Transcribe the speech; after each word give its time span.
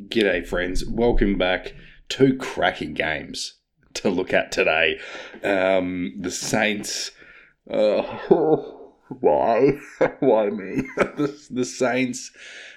G'day, 0.00 0.46
friends. 0.46 0.86
Welcome 0.86 1.36
back. 1.36 1.74
Two 2.08 2.36
cracking 2.36 2.94
games 2.94 3.54
to 3.94 4.08
look 4.08 4.32
at 4.32 4.52
today. 4.52 5.00
Um, 5.42 6.12
the 6.16 6.30
Saints. 6.30 7.10
Uh, 7.68 8.02
why? 9.08 9.72
why 10.20 10.50
me? 10.50 10.82
the, 10.96 11.36
the 11.50 11.64
Saints 11.64 12.30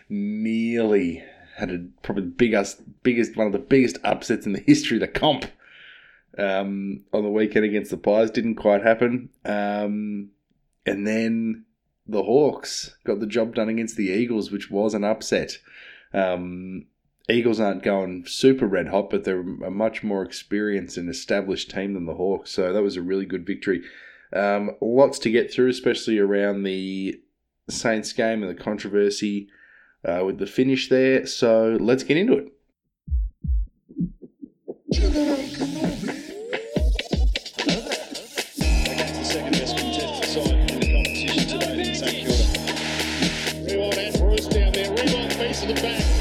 nearly 0.09 1.23
had 1.57 1.69
a 1.69 1.85
probably 2.01 2.23
biggest, 2.23 2.81
biggest, 3.03 3.37
one 3.37 3.45
of 3.45 3.53
the 3.53 3.59
biggest 3.59 3.99
upsets 4.03 4.47
in 4.47 4.53
the 4.53 4.63
history 4.65 4.97
of 4.97 5.01
the 5.01 5.07
comp. 5.07 5.45
Um, 6.39 7.05
on 7.13 7.21
the 7.21 7.29
weekend 7.29 7.65
against 7.65 7.91
the 7.91 7.97
Pies 7.97 8.31
didn't 8.31 8.55
quite 8.55 8.81
happen. 8.81 9.29
Um, 9.45 10.31
and 10.87 11.05
then 11.05 11.65
the 12.07 12.23
Hawks 12.23 12.95
got 13.03 13.19
the 13.19 13.27
job 13.27 13.53
done 13.53 13.69
against 13.69 13.95
the 13.95 14.09
Eagles, 14.09 14.49
which 14.49 14.71
was 14.71 14.95
an 14.95 15.03
upset. 15.03 15.59
Um, 16.13 16.87
Eagles 17.31 17.59
aren't 17.59 17.83
going 17.83 18.25
super 18.27 18.67
red 18.67 18.89
hot, 18.89 19.09
but 19.09 19.23
they're 19.23 19.39
a 19.39 19.71
much 19.71 20.03
more 20.03 20.21
experienced 20.23 20.97
and 20.97 21.09
established 21.09 21.71
team 21.71 21.93
than 21.93 22.05
the 22.05 22.15
Hawks. 22.15 22.51
So 22.51 22.73
that 22.73 22.83
was 22.83 22.97
a 22.97 23.01
really 23.01 23.25
good 23.25 23.45
victory. 23.45 23.83
Um, 24.33 24.71
lots 24.81 25.17
to 25.19 25.31
get 25.31 25.51
through, 25.51 25.69
especially 25.69 26.19
around 26.19 26.63
the 26.63 27.19
Saints 27.69 28.13
game 28.13 28.43
and 28.43 28.51
the 28.51 28.61
controversy 28.61 29.49
uh, 30.03 30.23
with 30.25 30.39
the 30.39 30.45
finish 30.45 30.89
there. 30.89 31.25
So 31.25 31.77
let's 31.79 32.03
get 32.03 32.17
into 32.17 32.33
it. 32.33 32.51
The 45.61 45.75
back. 45.75 46.20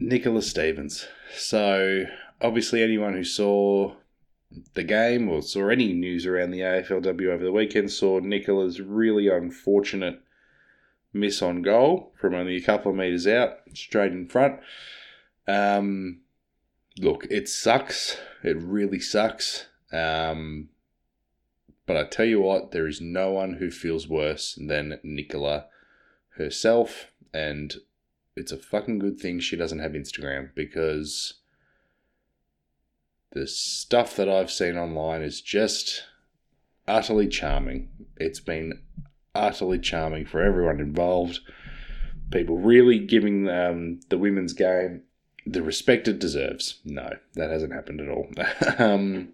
Nicholas 0.00 0.50
Stevens. 0.50 1.06
So, 1.36 2.04
obviously, 2.40 2.82
anyone 2.82 3.14
who 3.14 3.24
saw 3.24 3.94
the 4.74 4.84
game 4.84 5.28
or 5.28 5.42
saw 5.42 5.68
any 5.68 5.92
news 5.92 6.26
around 6.26 6.50
the 6.50 6.60
AFLW 6.60 7.28
over 7.28 7.44
the 7.44 7.52
weekend 7.52 7.90
saw 7.90 8.18
Nicola's 8.18 8.80
really 8.80 9.28
unfortunate 9.28 10.20
miss 11.12 11.42
on 11.42 11.62
goal 11.62 12.12
from 12.20 12.34
only 12.34 12.56
a 12.56 12.62
couple 12.62 12.90
of 12.90 12.96
metres 12.96 13.26
out, 13.26 13.58
straight 13.74 14.12
in 14.12 14.28
front. 14.28 14.60
Um, 15.46 16.20
look, 16.98 17.26
it 17.30 17.48
sucks. 17.48 18.18
It 18.42 18.56
really 18.62 19.00
sucks. 19.00 19.66
Um, 19.92 20.68
but 21.86 21.96
I 21.96 22.04
tell 22.04 22.26
you 22.26 22.40
what, 22.40 22.70
there 22.70 22.86
is 22.86 23.00
no 23.00 23.32
one 23.32 23.54
who 23.54 23.70
feels 23.70 24.08
worse 24.08 24.58
than 24.60 25.00
Nicola 25.02 25.66
herself, 26.36 27.10
and 27.32 27.74
it's 28.38 28.52
a 28.52 28.56
fucking 28.56 28.98
good 28.98 29.18
thing 29.18 29.40
she 29.40 29.56
doesn't 29.56 29.80
have 29.80 29.92
Instagram 29.92 30.50
because 30.54 31.34
the 33.32 33.46
stuff 33.46 34.16
that 34.16 34.28
I've 34.28 34.50
seen 34.50 34.76
online 34.76 35.22
is 35.22 35.40
just 35.40 36.04
utterly 36.86 37.28
charming. 37.28 37.88
It's 38.16 38.40
been 38.40 38.80
utterly 39.34 39.78
charming 39.78 40.24
for 40.24 40.42
everyone 40.42 40.80
involved. 40.80 41.40
People 42.30 42.58
really 42.58 42.98
giving 42.98 43.48
um, 43.48 44.00
the 44.08 44.18
women's 44.18 44.52
game 44.52 45.02
the 45.46 45.62
respect 45.62 46.08
it 46.08 46.18
deserves. 46.18 46.78
No, 46.84 47.16
that 47.34 47.50
hasn't 47.50 47.72
happened 47.72 48.00
at 48.00 48.08
all. 48.08 48.28
um, 48.78 49.30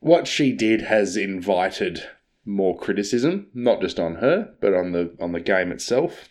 what 0.00 0.26
she 0.26 0.52
did 0.52 0.82
has 0.82 1.16
invited 1.16 2.04
more 2.44 2.76
criticism, 2.76 3.48
not 3.54 3.80
just 3.80 3.98
on 3.98 4.16
her, 4.16 4.54
but 4.60 4.74
on 4.74 4.92
the 4.92 5.14
on 5.20 5.32
the 5.32 5.40
game 5.40 5.70
itself, 5.72 6.28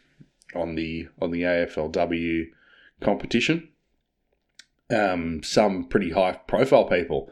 on 0.56 0.76
the 0.76 1.08
on 1.22 1.32
the 1.32 1.42
AFLW 1.42 2.48
competition. 3.02 3.70
Um, 4.90 5.42
some 5.42 5.86
pretty 5.86 6.12
high 6.12 6.34
profile 6.48 6.86
people 6.86 7.32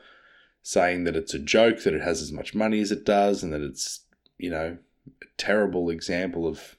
saying 0.61 1.03
that 1.03 1.15
it's 1.15 1.33
a 1.33 1.39
joke, 1.39 1.83
that 1.83 1.93
it 1.93 2.01
has 2.01 2.21
as 2.21 2.31
much 2.31 2.55
money 2.55 2.79
as 2.79 2.91
it 2.91 3.05
does, 3.05 3.43
and 3.43 3.51
that 3.53 3.61
it's 3.61 4.05
you 4.37 4.49
know 4.49 4.77
a 5.21 5.25
terrible 5.37 5.89
example 5.89 6.47
of 6.47 6.77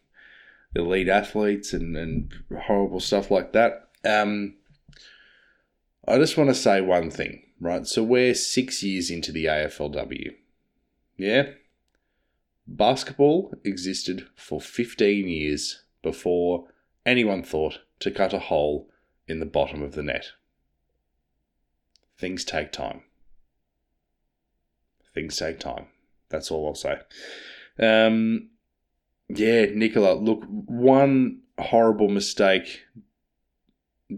elite 0.75 1.09
athletes 1.09 1.73
and, 1.73 1.97
and 1.97 2.33
horrible 2.67 3.01
stuff 3.01 3.31
like 3.31 3.53
that. 3.53 3.89
Um, 4.05 4.55
I 6.07 6.19
just 6.19 6.37
want 6.37 6.51
to 6.51 6.55
say 6.55 6.81
one 6.81 7.11
thing, 7.11 7.43
right? 7.61 7.87
So 7.87 8.03
we're 8.03 8.35
six 8.35 8.83
years 8.83 9.11
into 9.11 9.33
the 9.33 9.47
AFLW. 9.47 10.35
Yeah? 11.17 11.51
Basketball 12.73 13.53
existed 13.65 14.29
for 14.37 14.61
15 14.61 15.29
years 15.29 15.83
before 16.03 16.69
anyone 17.05 17.43
thought 17.43 17.81
to 17.99 18.13
cut 18.13 18.33
a 18.33 18.39
hole 18.39 18.89
in 19.27 19.41
the 19.41 19.47
bottom 19.47 19.83
of 19.83 19.93
the 19.93 20.05
net. 20.05 20.29
Things 22.17 22.45
take 22.45 22.71
time. 22.71 23.03
Things 25.13 25.37
take 25.37 25.59
time. 25.59 25.87
That's 26.29 26.51
all 26.53 26.69
I'll 26.69 26.75
say. 26.77 27.01
Um, 27.79 28.51
yeah, 29.29 29.67
Nicola, 29.67 30.15
look, 30.15 30.45
one 30.47 31.41
horrible 31.59 32.09
mistake 32.09 32.83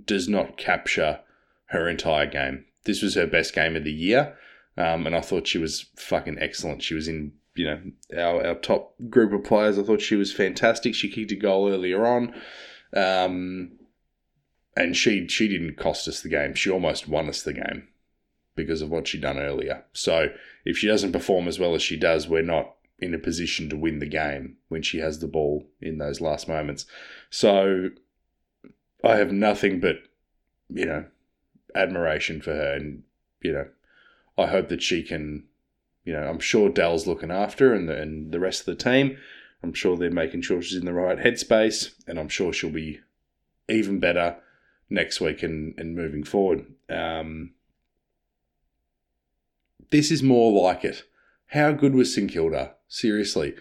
does 0.05 0.29
not 0.29 0.59
capture 0.59 1.21
her 1.67 1.89
entire 1.89 2.27
game. 2.27 2.67
This 2.85 3.01
was 3.01 3.15
her 3.15 3.27
best 3.27 3.55
game 3.55 3.77
of 3.77 3.85
the 3.85 3.93
year, 3.93 4.37
um, 4.77 5.07
and 5.07 5.17
I 5.17 5.23
thought 5.23 5.47
she 5.47 5.59
was 5.59 5.87
fucking 5.97 6.39
excellent. 6.39 6.83
She 6.83 6.95
was 6.95 7.09
in, 7.09 7.33
you 7.55 7.67
know, 7.67 7.81
our, 8.17 8.47
our 8.47 8.55
top 8.55 8.95
group 9.11 9.33
of 9.33 9.45
players. 9.45 9.79
I 9.79 9.83
thought 9.83 10.01
she 10.01 10.17
was 10.17 10.33
fantastic. 10.33 10.95
She 10.95 11.11
kicked 11.11 11.33
a 11.33 11.37
goal 11.37 11.69
earlier 11.69 12.07
on, 12.07 12.35
um, 12.95 13.73
and 14.77 14.97
she 14.97 15.27
she 15.29 15.49
didn't 15.49 15.77
cost 15.77 16.09
us 16.09 16.21
the 16.21 16.29
game. 16.29 16.55
She 16.55 16.71
almost 16.71 17.09
won 17.09 17.29
us 17.29 17.43
the 17.43 17.53
game 17.53 17.89
because 18.55 18.83
of 18.83 18.91
what 18.91 19.09
she'd 19.09 19.23
done 19.23 19.39
earlier. 19.39 19.85
So 19.93 20.29
if 20.65 20.77
she 20.77 20.87
doesn't 20.87 21.13
perform 21.13 21.49
as 21.49 21.59
well 21.59 21.75
as 21.75 21.83
she 21.83 21.97
does, 21.97 22.29
we're 22.29 22.43
not 22.43 22.75
in 22.99 23.15
a 23.15 23.19
position 23.19 23.69
to 23.69 23.77
win 23.77 23.99
the 23.99 24.07
game 24.07 24.57
when 24.69 24.83
she 24.83 24.99
has 24.99 25.19
the 25.19 25.27
ball 25.27 25.67
in 25.81 25.99
those 25.99 26.21
last 26.21 26.49
moments. 26.49 26.87
So 27.31 27.91
I 29.05 29.17
have 29.17 29.33
nothing 29.33 29.81
but, 29.81 29.97
you 30.69 30.87
know, 30.87 31.07
admiration 31.75 32.41
for 32.41 32.55
her. 32.55 32.75
And, 32.75 33.03
you 33.41 33.53
know, 33.53 33.69
I 34.39 34.47
hope 34.47 34.69
that 34.69 34.83
she 34.83 35.03
can, 35.03 35.45
you 36.05 36.13
know, 36.13 36.23
I'm 36.23 36.41
sure 36.41 36.69
Dal's 36.69 37.07
looking 37.07 37.31
after 37.31 37.73
and 37.73 37.89
the, 37.89 38.01
and 38.01 38.33
the 38.33 38.41
rest 38.41 38.61
of 38.61 38.67
the 38.67 38.83
team. 38.83 39.17
I'm 39.63 39.73
sure 39.73 39.97
they're 39.97 40.11
making 40.11 40.43
sure 40.43 40.61
she's 40.61 40.79
in 40.79 40.87
the 40.87 40.93
right 40.93 41.19
headspace. 41.19 41.95
And 42.07 42.19
I'm 42.19 42.29
sure 42.29 42.53
she'll 42.53 42.71
be 42.71 43.01
even 43.69 44.01
better 44.01 44.37
next 44.91 45.21
week 45.21 45.43
and, 45.43 45.75
and 45.79 45.97
moving 45.97 46.25
forward. 46.25 46.67
Um, 46.91 47.53
this 49.91 50.11
is 50.11 50.23
more 50.23 50.53
like 50.63 50.85
it. 50.85 51.05
How 51.49 51.73
good 51.73 51.95
was 51.95 52.15
St 52.15 52.31
Kilda? 52.31 52.75
Seriously. 52.89 53.55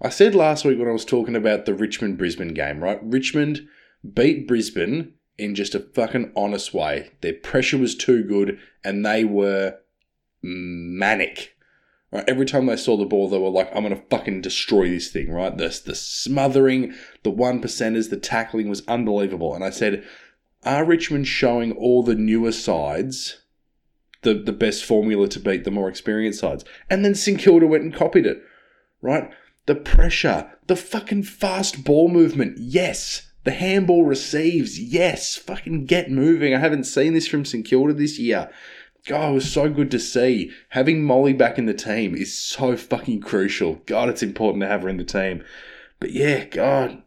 I 0.00 0.08
said 0.08 0.34
last 0.34 0.64
week 0.64 0.78
when 0.78 0.88
I 0.88 0.92
was 0.92 1.04
talking 1.04 1.36
about 1.36 1.66
the 1.66 1.74
Richmond 1.74 2.18
Brisbane 2.18 2.54
game, 2.54 2.82
right? 2.82 2.98
Richmond 3.02 3.68
beat 4.12 4.48
Brisbane 4.48 5.14
in 5.38 5.54
just 5.54 5.74
a 5.74 5.80
fucking 5.80 6.32
honest 6.36 6.74
way. 6.74 7.12
Their 7.20 7.34
pressure 7.34 7.78
was 7.78 7.94
too 7.94 8.22
good 8.24 8.58
and 8.82 9.04
they 9.04 9.24
were 9.24 9.78
manic. 10.42 11.53
Right? 12.14 12.24
Every 12.28 12.46
time 12.46 12.66
they 12.66 12.76
saw 12.76 12.96
the 12.96 13.04
ball, 13.04 13.28
they 13.28 13.38
were 13.38 13.50
like, 13.50 13.74
I'm 13.74 13.82
going 13.82 13.94
to 13.94 14.08
fucking 14.08 14.40
destroy 14.40 14.88
this 14.88 15.10
thing, 15.10 15.32
right? 15.32 15.54
The, 15.56 15.80
the 15.84 15.96
smothering, 15.96 16.94
the 17.24 17.30
one 17.30 17.60
percenters, 17.60 18.08
the 18.08 18.16
tackling 18.16 18.68
was 18.68 18.86
unbelievable. 18.86 19.52
And 19.52 19.64
I 19.64 19.70
said, 19.70 20.04
are 20.62 20.84
Richmond 20.84 21.26
showing 21.26 21.72
all 21.72 22.04
the 22.04 22.14
newer 22.14 22.52
sides 22.52 23.42
the, 24.22 24.32
the 24.32 24.52
best 24.52 24.84
formula 24.84 25.28
to 25.28 25.40
beat 25.40 25.64
the 25.64 25.72
more 25.72 25.88
experienced 25.88 26.38
sides? 26.38 26.64
And 26.88 27.04
then 27.04 27.16
St 27.16 27.38
Kilda 27.38 27.66
went 27.66 27.82
and 27.82 27.94
copied 27.94 28.26
it, 28.26 28.38
right? 29.02 29.28
The 29.66 29.74
pressure, 29.74 30.52
the 30.68 30.76
fucking 30.76 31.24
fast 31.24 31.82
ball 31.82 32.08
movement, 32.08 32.58
yes. 32.58 33.28
The 33.42 33.50
handball 33.50 34.04
receives, 34.04 34.78
yes. 34.78 35.36
Fucking 35.36 35.86
get 35.86 36.10
moving. 36.10 36.54
I 36.54 36.60
haven't 36.60 36.84
seen 36.84 37.12
this 37.12 37.26
from 37.26 37.44
St 37.44 37.66
Kilda 37.66 37.92
this 37.92 38.18
year. 38.20 38.50
God, 39.06 39.30
it 39.30 39.34
was 39.34 39.52
so 39.52 39.68
good 39.68 39.90
to 39.90 39.98
see. 39.98 40.50
Having 40.70 41.04
Molly 41.04 41.32
back 41.32 41.58
in 41.58 41.66
the 41.66 41.74
team 41.74 42.14
is 42.14 42.36
so 42.36 42.76
fucking 42.76 43.20
crucial. 43.20 43.82
God, 43.86 44.08
it's 44.08 44.22
important 44.22 44.62
to 44.62 44.68
have 44.68 44.82
her 44.82 44.88
in 44.88 44.96
the 44.96 45.04
team. 45.04 45.44
But 46.00 46.12
yeah, 46.12 46.44
God, 46.44 47.02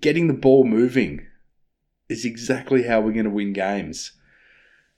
getting 0.00 0.26
the 0.26 0.34
ball 0.34 0.64
moving 0.64 1.26
is 2.08 2.24
exactly 2.24 2.84
how 2.84 3.00
we're 3.00 3.12
going 3.12 3.24
to 3.24 3.30
win 3.30 3.52
games. 3.52 4.12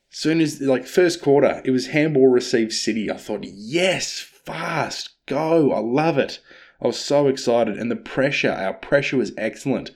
Soon 0.08 0.40
as, 0.40 0.60
like, 0.60 0.86
first 0.86 1.20
quarter, 1.20 1.60
it 1.64 1.72
was 1.72 1.88
handball 1.88 2.28
received 2.28 2.72
City. 2.72 3.10
I 3.10 3.16
thought, 3.16 3.44
yes, 3.44 4.20
fast, 4.20 5.10
go. 5.26 5.72
I 5.72 5.80
love 5.80 6.16
it. 6.16 6.40
I 6.80 6.86
was 6.86 6.98
so 6.98 7.26
excited. 7.26 7.76
And 7.76 7.90
the 7.90 7.96
pressure, 7.96 8.52
our 8.52 8.74
pressure 8.74 9.16
was 9.16 9.32
excellent. 9.36 9.90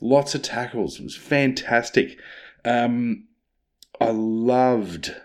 Lots 0.00 0.34
of 0.34 0.42
tackles. 0.42 1.00
It 1.00 1.04
was 1.04 1.16
fantastic. 1.16 2.18
Um, 2.64 3.28
I 3.98 4.10
loved, 4.10 5.16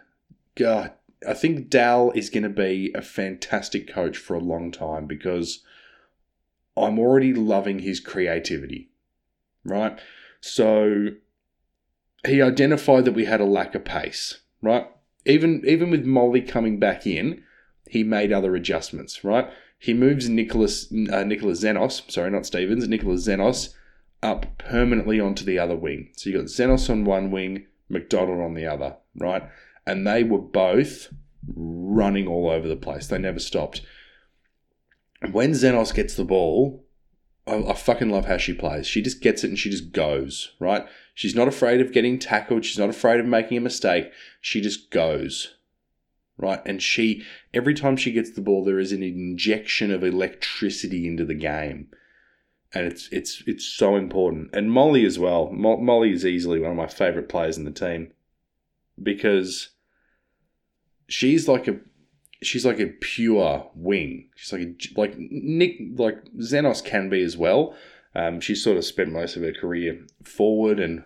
God, 0.56 0.92
I 1.28 1.34
think 1.34 1.70
Dal 1.70 2.12
is 2.12 2.30
going 2.30 2.44
to 2.44 2.50
be 2.50 2.92
a 2.96 3.02
fantastic 3.02 3.88
coach 3.88 4.18
for 4.18 4.36
a 4.36 4.40
long 4.40 4.72
time 4.72 5.06
because 5.06 5.64
I'm 6.76 7.00
already 7.00 7.34
loving 7.34 7.80
his 7.80 8.00
creativity, 8.00 8.90
right? 9.64 10.00
So 10.40 11.10
he 12.26 12.42
identified 12.42 13.06
that 13.06 13.14
we 13.14 13.26
had 13.26 13.42
a 13.42 13.46
lack 13.46 13.76
of 13.76 13.86
pace, 13.86 14.40
right? 14.62 14.88
Even 15.26 15.62
even 15.66 15.92
with 15.92 16.06
Molly 16.06 16.42
coming 16.42 16.80
back 16.80 17.06
in, 17.06 17.44
he 17.88 18.04
made 18.04 18.32
other 18.32 18.56
adjustments, 18.56 19.24
right? 19.24 19.50
He 19.78 19.94
moves 19.94 20.30
Nicholas 20.30 20.92
uh, 20.92 21.24
Nicholas 21.24 21.64
Xenos, 21.64 22.10
sorry, 22.12 22.32
not 22.32 22.46
Stevens, 22.46 22.88
Nicholas 22.88 23.28
Xenos 23.28 23.74
up 24.24 24.58
permanently 24.58 25.20
onto 25.20 25.44
the 25.44 25.60
other 25.60 25.76
wing. 25.76 26.10
So 26.16 26.30
you 26.30 26.38
got 26.38 26.46
Xenos 26.46 26.90
on 26.90 27.06
one 27.06 27.32
wing, 27.32 27.66
McDonald 27.90 28.42
on 28.42 28.54
the 28.54 28.66
other, 28.66 28.98
right? 29.16 29.44
And 29.92 30.08
they 30.08 30.24
were 30.24 30.40
both 30.40 31.14
running 31.54 32.26
all 32.26 32.50
over 32.50 32.66
the 32.66 32.78
place. 32.78 33.08
They 33.08 33.18
never 33.18 33.40
stopped. 33.40 33.82
When 35.32 35.52
Xenos 35.52 35.94
gets 35.94 36.16
the 36.16 36.24
ball, 36.24 36.86
I, 37.46 37.58
I 37.58 37.74
fucking 37.74 38.10
love 38.10 38.26
how 38.26 38.38
she 38.38 38.54
plays. 38.54 38.88
She 38.88 39.02
just 39.02 39.20
gets 39.20 39.44
it 39.44 39.50
and 39.50 39.60
she 39.60 39.70
just 39.70 39.92
goes, 39.92 40.54
right? 40.62 40.86
She's 41.14 41.36
not 41.36 41.50
afraid 41.50 41.82
of 41.82 41.92
getting 41.92 42.20
tackled. 42.20 42.64
She's 42.64 42.80
not 42.80 42.90
afraid 42.90 43.20
of 43.20 43.26
making 43.26 43.58
a 43.58 43.62
mistake. 43.62 44.14
She 44.40 44.62
just 44.62 44.92
goes, 44.92 45.56
right? 46.38 46.62
And 46.66 46.82
she, 46.82 47.24
every 47.54 47.74
time 47.74 47.98
she 47.98 48.14
gets 48.14 48.32
the 48.32 48.40
ball, 48.40 48.64
there 48.64 48.80
is 48.80 48.94
an 48.94 49.04
injection 49.04 49.92
of 49.92 50.06
electricity 50.06 51.06
into 51.06 51.26
the 51.26 51.36
game. 51.36 51.90
And 52.74 52.86
it's 52.86 53.10
it's 53.12 53.44
it's 53.46 53.66
so 53.66 53.98
important. 53.98 54.52
And 54.54 54.72
Molly 54.72 55.06
as 55.06 55.20
well. 55.20 55.52
Mo- 55.52 55.82
Molly 55.82 56.14
is 56.14 56.26
easily 56.26 56.62
one 56.62 56.72
of 56.72 56.78
my 56.78 56.88
favorite 56.88 57.28
players 57.28 57.58
in 57.58 57.66
the 57.66 57.72
team 57.72 58.14
because 59.04 59.72
she's 61.12 61.48
like 61.48 61.68
a 61.68 61.78
she's 62.42 62.66
like 62.66 62.80
a 62.80 62.88
pure 62.88 63.70
wing. 63.76 64.30
She's 64.36 64.52
like 64.52 64.62
a, 64.62 65.00
like 65.00 65.16
Nick 65.18 65.78
like 65.96 66.24
Xenos 66.38 66.84
can 66.84 67.10
be 67.10 67.22
as 67.22 67.38
well. 67.38 67.76
Um, 68.16 68.42
she's 68.42 68.64
sort 68.64 68.78
of 68.78 68.86
spent 68.86 69.12
most 69.12 69.36
of 69.36 69.44
her 69.44 69.54
career 69.54 70.06
forward 70.24 70.80
and 70.80 71.04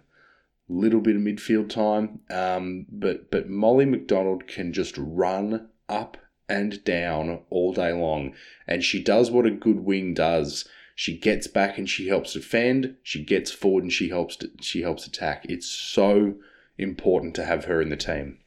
little 0.68 1.02
bit 1.02 1.16
of 1.16 1.22
midfield 1.22 1.70
time. 1.70 2.22
Um, 2.30 2.86
but 2.90 3.32
but 3.32 3.50
Molly 3.50 3.86
McDonald 3.86 4.48
can 4.48 4.74
just 4.74 4.96
run 4.98 5.70
up 5.90 6.18
and 6.48 6.84
down 6.84 7.42
all 7.50 7.74
day 7.74 7.92
long, 7.92 8.34
and 8.68 8.84
she 8.84 9.02
does 9.04 9.32
what 9.32 9.48
a 9.48 9.52
good 9.52 9.80
wing 9.80 10.14
does. 10.14 10.68
She 10.98 11.18
gets 11.18 11.48
back 11.48 11.78
and 11.78 11.90
she 11.90 12.08
helps 12.08 12.34
defend. 12.34 12.96
She 13.04 13.24
gets 13.24 13.52
forward 13.52 13.84
and 13.84 13.92
she 13.92 14.10
helps 14.10 14.38
she 14.62 14.82
helps 14.82 15.06
attack. 15.06 15.46
It's 15.50 15.68
so 15.68 16.36
important 16.78 17.36
to 17.36 17.46
have 17.46 17.66
her 17.66 17.82
in 17.82 17.90
the 17.90 17.98
team. 17.98 18.40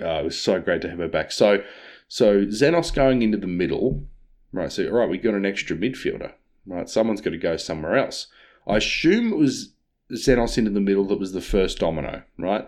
Uh, 0.00 0.20
it 0.20 0.24
was 0.24 0.38
so 0.38 0.60
great 0.60 0.82
to 0.82 0.90
have 0.90 0.98
her 0.98 1.08
back. 1.08 1.32
So 1.32 1.62
so 2.08 2.44
Xenos 2.46 2.94
going 2.94 3.22
into 3.22 3.38
the 3.38 3.46
middle, 3.46 4.04
right? 4.52 4.70
So 4.70 4.86
all 4.86 4.98
right, 4.98 5.08
we 5.08 5.18
got 5.18 5.34
an 5.34 5.46
extra 5.46 5.76
midfielder, 5.76 6.32
right? 6.66 6.88
Someone's 6.88 7.20
got 7.20 7.30
to 7.30 7.38
go 7.38 7.56
somewhere 7.56 7.96
else. 7.96 8.28
I 8.66 8.76
assume 8.76 9.32
it 9.32 9.38
was 9.38 9.72
Xenos 10.12 10.58
into 10.58 10.70
the 10.70 10.80
middle 10.80 11.04
that 11.06 11.18
was 11.18 11.32
the 11.32 11.40
first 11.40 11.78
domino, 11.78 12.22
right? 12.38 12.66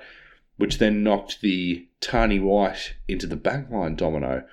Which 0.56 0.78
then 0.78 1.02
knocked 1.02 1.40
the 1.40 1.88
Tarni 2.00 2.42
White 2.42 2.94
into 3.06 3.26
the 3.26 3.36
backline 3.36 3.96
domino, 3.96 4.44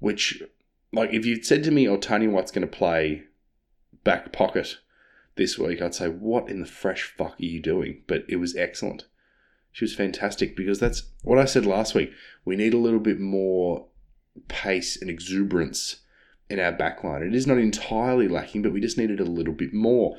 which, 0.00 0.42
like, 0.92 1.12
if 1.12 1.24
you'd 1.24 1.46
said 1.46 1.62
to 1.64 1.70
me, 1.70 1.88
oh, 1.88 1.98
Tarni 1.98 2.30
White's 2.30 2.50
going 2.50 2.66
to 2.66 2.76
play 2.76 3.24
back 4.04 4.32
pocket 4.32 4.78
this 5.36 5.58
week, 5.58 5.80
I'd 5.80 5.94
say, 5.94 6.08
what 6.08 6.48
in 6.48 6.60
the 6.60 6.66
fresh 6.66 7.02
fuck 7.02 7.32
are 7.40 7.44
you 7.44 7.60
doing? 7.60 8.02
But 8.06 8.24
it 8.28 8.36
was 8.36 8.56
excellent. 8.56 9.06
She 9.72 9.84
was 9.84 9.94
fantastic 9.94 10.54
because 10.54 10.78
that's 10.78 11.04
what 11.22 11.38
I 11.38 11.46
said 11.46 11.66
last 11.66 11.94
week. 11.94 12.12
We 12.44 12.56
need 12.56 12.74
a 12.74 12.78
little 12.78 13.00
bit 13.00 13.18
more 13.18 13.86
pace 14.48 15.00
and 15.00 15.10
exuberance 15.10 15.96
in 16.48 16.60
our 16.60 16.72
backline. 16.72 17.26
It 17.26 17.34
is 17.34 17.46
not 17.46 17.58
entirely 17.58 18.28
lacking, 18.28 18.62
but 18.62 18.72
we 18.72 18.80
just 18.80 18.98
needed 18.98 19.18
a 19.18 19.24
little 19.24 19.54
bit 19.54 19.72
more. 19.72 20.16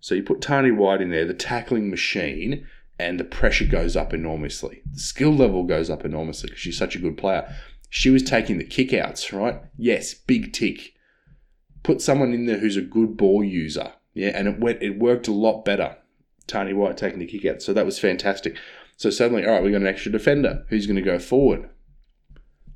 So 0.00 0.14
you 0.14 0.22
put 0.22 0.40
Tarni 0.40 0.76
White 0.76 1.00
in 1.00 1.10
there, 1.10 1.24
the 1.24 1.34
tackling 1.34 1.88
machine, 1.88 2.66
and 2.98 3.18
the 3.18 3.24
pressure 3.24 3.64
goes 3.64 3.96
up 3.96 4.12
enormously. 4.12 4.82
The 4.92 5.00
skill 5.00 5.32
level 5.32 5.64
goes 5.64 5.88
up 5.88 6.04
enormously 6.04 6.48
because 6.48 6.60
she's 6.60 6.78
such 6.78 6.94
a 6.94 7.00
good 7.00 7.16
player. 7.16 7.54
She 7.88 8.10
was 8.10 8.22
taking 8.22 8.58
the 8.58 8.64
kickouts, 8.64 9.32
right? 9.36 9.62
Yes, 9.76 10.14
big 10.14 10.52
tick. 10.52 10.94
Put 11.82 12.02
someone 12.02 12.32
in 12.32 12.46
there 12.46 12.58
who's 12.58 12.76
a 12.76 12.82
good 12.82 13.16
ball 13.16 13.42
user, 13.42 13.92
yeah, 14.14 14.30
and 14.34 14.48
it 14.48 14.60
went. 14.60 14.82
It 14.82 14.98
worked 14.98 15.28
a 15.28 15.32
lot 15.32 15.64
better. 15.64 15.96
Tarni 16.46 16.74
White 16.74 16.96
taking 16.96 17.18
the 17.18 17.26
kickouts, 17.26 17.62
so 17.62 17.72
that 17.72 17.86
was 17.86 17.98
fantastic. 17.98 18.56
So 18.96 19.10
suddenly, 19.10 19.44
all 19.44 19.52
right, 19.52 19.62
we've 19.62 19.72
got 19.72 19.80
an 19.80 19.86
extra 19.86 20.12
defender 20.12 20.64
who's 20.68 20.86
going 20.86 20.96
to 20.96 21.02
go 21.02 21.18
forward. 21.18 21.68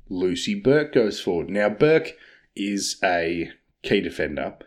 Lucy 0.09 0.55
Burke 0.55 0.93
goes 0.93 1.19
forward. 1.19 1.49
Now 1.49 1.69
Burke 1.69 2.13
is 2.55 2.97
a 3.03 3.51
key 3.83 4.01
defender 4.01 4.57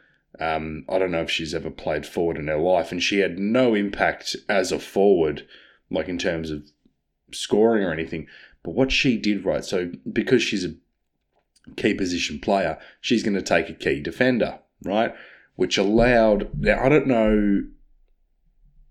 um, 0.40 0.84
I 0.88 0.98
don't 0.98 1.10
know 1.10 1.22
if 1.22 1.30
she's 1.30 1.54
ever 1.54 1.70
played 1.70 2.06
forward 2.06 2.38
in 2.38 2.48
her 2.48 2.56
life, 2.56 2.92
and 2.92 3.02
she 3.02 3.18
had 3.18 3.38
no 3.38 3.74
impact 3.74 4.36
as 4.48 4.72
a 4.72 4.78
forward, 4.78 5.46
like 5.90 6.08
in 6.08 6.18
terms 6.18 6.50
of 6.50 6.70
scoring 7.32 7.84
or 7.84 7.92
anything. 7.92 8.26
But 8.62 8.74
what 8.74 8.90
she 8.90 9.18
did 9.18 9.44
right, 9.44 9.64
so 9.64 9.92
because 10.10 10.42
she's 10.42 10.64
a 10.64 10.74
key 11.76 11.94
position 11.94 12.38
player, 12.38 12.78
she's 13.00 13.22
going 13.22 13.34
to 13.34 13.42
take 13.42 13.68
a 13.68 13.74
key 13.74 14.00
defender, 14.00 14.60
right? 14.82 15.14
Which 15.56 15.76
allowed. 15.76 16.48
Now, 16.58 16.82
I 16.82 16.88
don't 16.88 17.06
know 17.06 17.64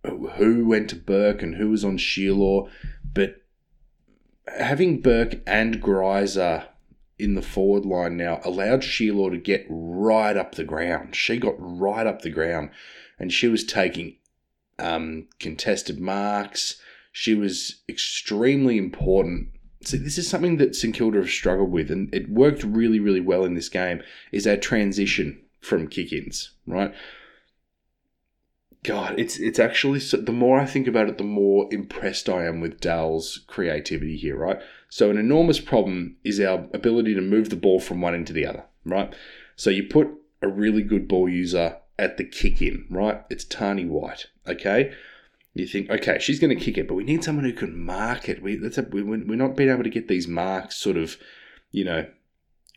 who 0.04 0.66
went 0.66 0.90
to 0.90 0.96
Burke 0.96 1.42
and 1.42 1.56
who 1.56 1.70
was 1.70 1.84
on 1.84 1.98
Shierlaw, 1.98 2.70
but 3.14 3.42
having 4.48 5.02
Burke 5.02 5.42
and 5.46 5.82
Greiser 5.82 6.66
in 7.18 7.36
the 7.36 7.42
forward 7.42 7.86
line 7.86 8.16
now 8.16 8.40
allowed 8.44 8.82
Shierlaw 8.82 9.32
to 9.32 9.38
get 9.38 9.66
right 9.70 10.38
up 10.38 10.56
the 10.56 10.64
ground. 10.64 11.16
She 11.16 11.38
got 11.38 11.56
right 11.58 12.08
up 12.08 12.22
the 12.22 12.30
ground 12.30 12.70
and 13.20 13.32
she 13.32 13.48
was 13.48 13.66
taking 13.66 14.16
um, 14.80 15.28
contested 15.40 16.00
marks. 16.00 16.82
She 17.12 17.36
was 17.36 17.82
extremely 17.90 18.78
important. 18.78 19.50
So 19.84 19.98
this 19.98 20.18
is 20.18 20.30
something 20.30 20.58
that 20.58 20.76
St 20.76 20.94
Kilda 20.94 21.20
have 21.20 21.30
struggled 21.30 21.72
with, 21.72 21.90
and 21.90 22.14
it 22.14 22.30
worked 22.30 22.64
really, 22.64 23.00
really 23.00 23.22
well 23.22 23.46
in 23.46 23.56
this 23.56 23.70
game. 23.70 24.02
Is 24.32 24.46
our 24.46 24.58
transition 24.58 25.42
from 25.62 25.88
kick-ins, 25.88 26.52
right? 26.68 26.94
God, 28.84 29.20
it's 29.20 29.38
it's 29.38 29.60
actually 29.60 30.00
so, 30.00 30.18
the 30.18 30.32
more 30.32 30.60
I 30.60 30.66
think 30.66 30.88
about 30.88 31.10
it, 31.10 31.18
the 31.18 31.24
more 31.24 31.68
impressed 31.72 32.30
I 32.30 32.46
am 32.46 32.62
with 32.62 32.80
Dal's 32.80 33.40
creativity 33.48 34.16
here, 34.16 34.38
right? 34.38 34.60
So 34.88 35.10
an 35.10 35.18
enormous 35.18 35.60
problem 35.60 36.16
is 36.24 36.40
our 36.40 36.68
ability 36.74 37.14
to 37.16 37.22
move 37.22 37.50
the 37.50 37.58
ball 37.58 37.80
from 37.80 38.00
one 38.00 38.16
end 38.16 38.28
to 38.28 38.34
the 38.34 38.46
other, 38.46 38.66
right? 38.86 39.14
So 39.56 39.70
you 39.70 39.84
put 39.84 40.08
a 40.42 40.48
really 40.48 40.82
good 40.82 41.08
ball 41.08 41.28
user 41.28 41.78
at 41.98 42.18
the 42.18 42.24
kick 42.24 42.62
in, 42.62 42.86
right? 42.90 43.24
It's 43.30 43.44
Tarni 43.44 43.88
White, 43.88 44.28
okay? 44.48 44.94
You 45.54 45.68
think, 45.68 45.90
okay, 45.90 46.18
she's 46.20 46.40
going 46.40 46.58
to 46.58 46.64
kick 46.64 46.78
it, 46.78 46.88
but 46.88 46.96
we 46.96 47.04
need 47.04 47.24
someone 47.24 47.44
who 47.44 47.52
can 47.52 47.78
mark 47.78 48.30
it. 48.30 48.42
We, 48.42 48.56
that's 48.56 48.78
a, 48.78 48.84
we, 48.84 49.04
we're 49.04 49.36
not 49.36 49.58
being 49.58 49.70
able 49.70 49.84
to 49.84 49.90
get 49.90 50.08
these 50.08 50.28
marks 50.28 50.78
sort 50.78 50.96
of, 50.96 51.18
you 51.72 51.84
know, 51.84 52.08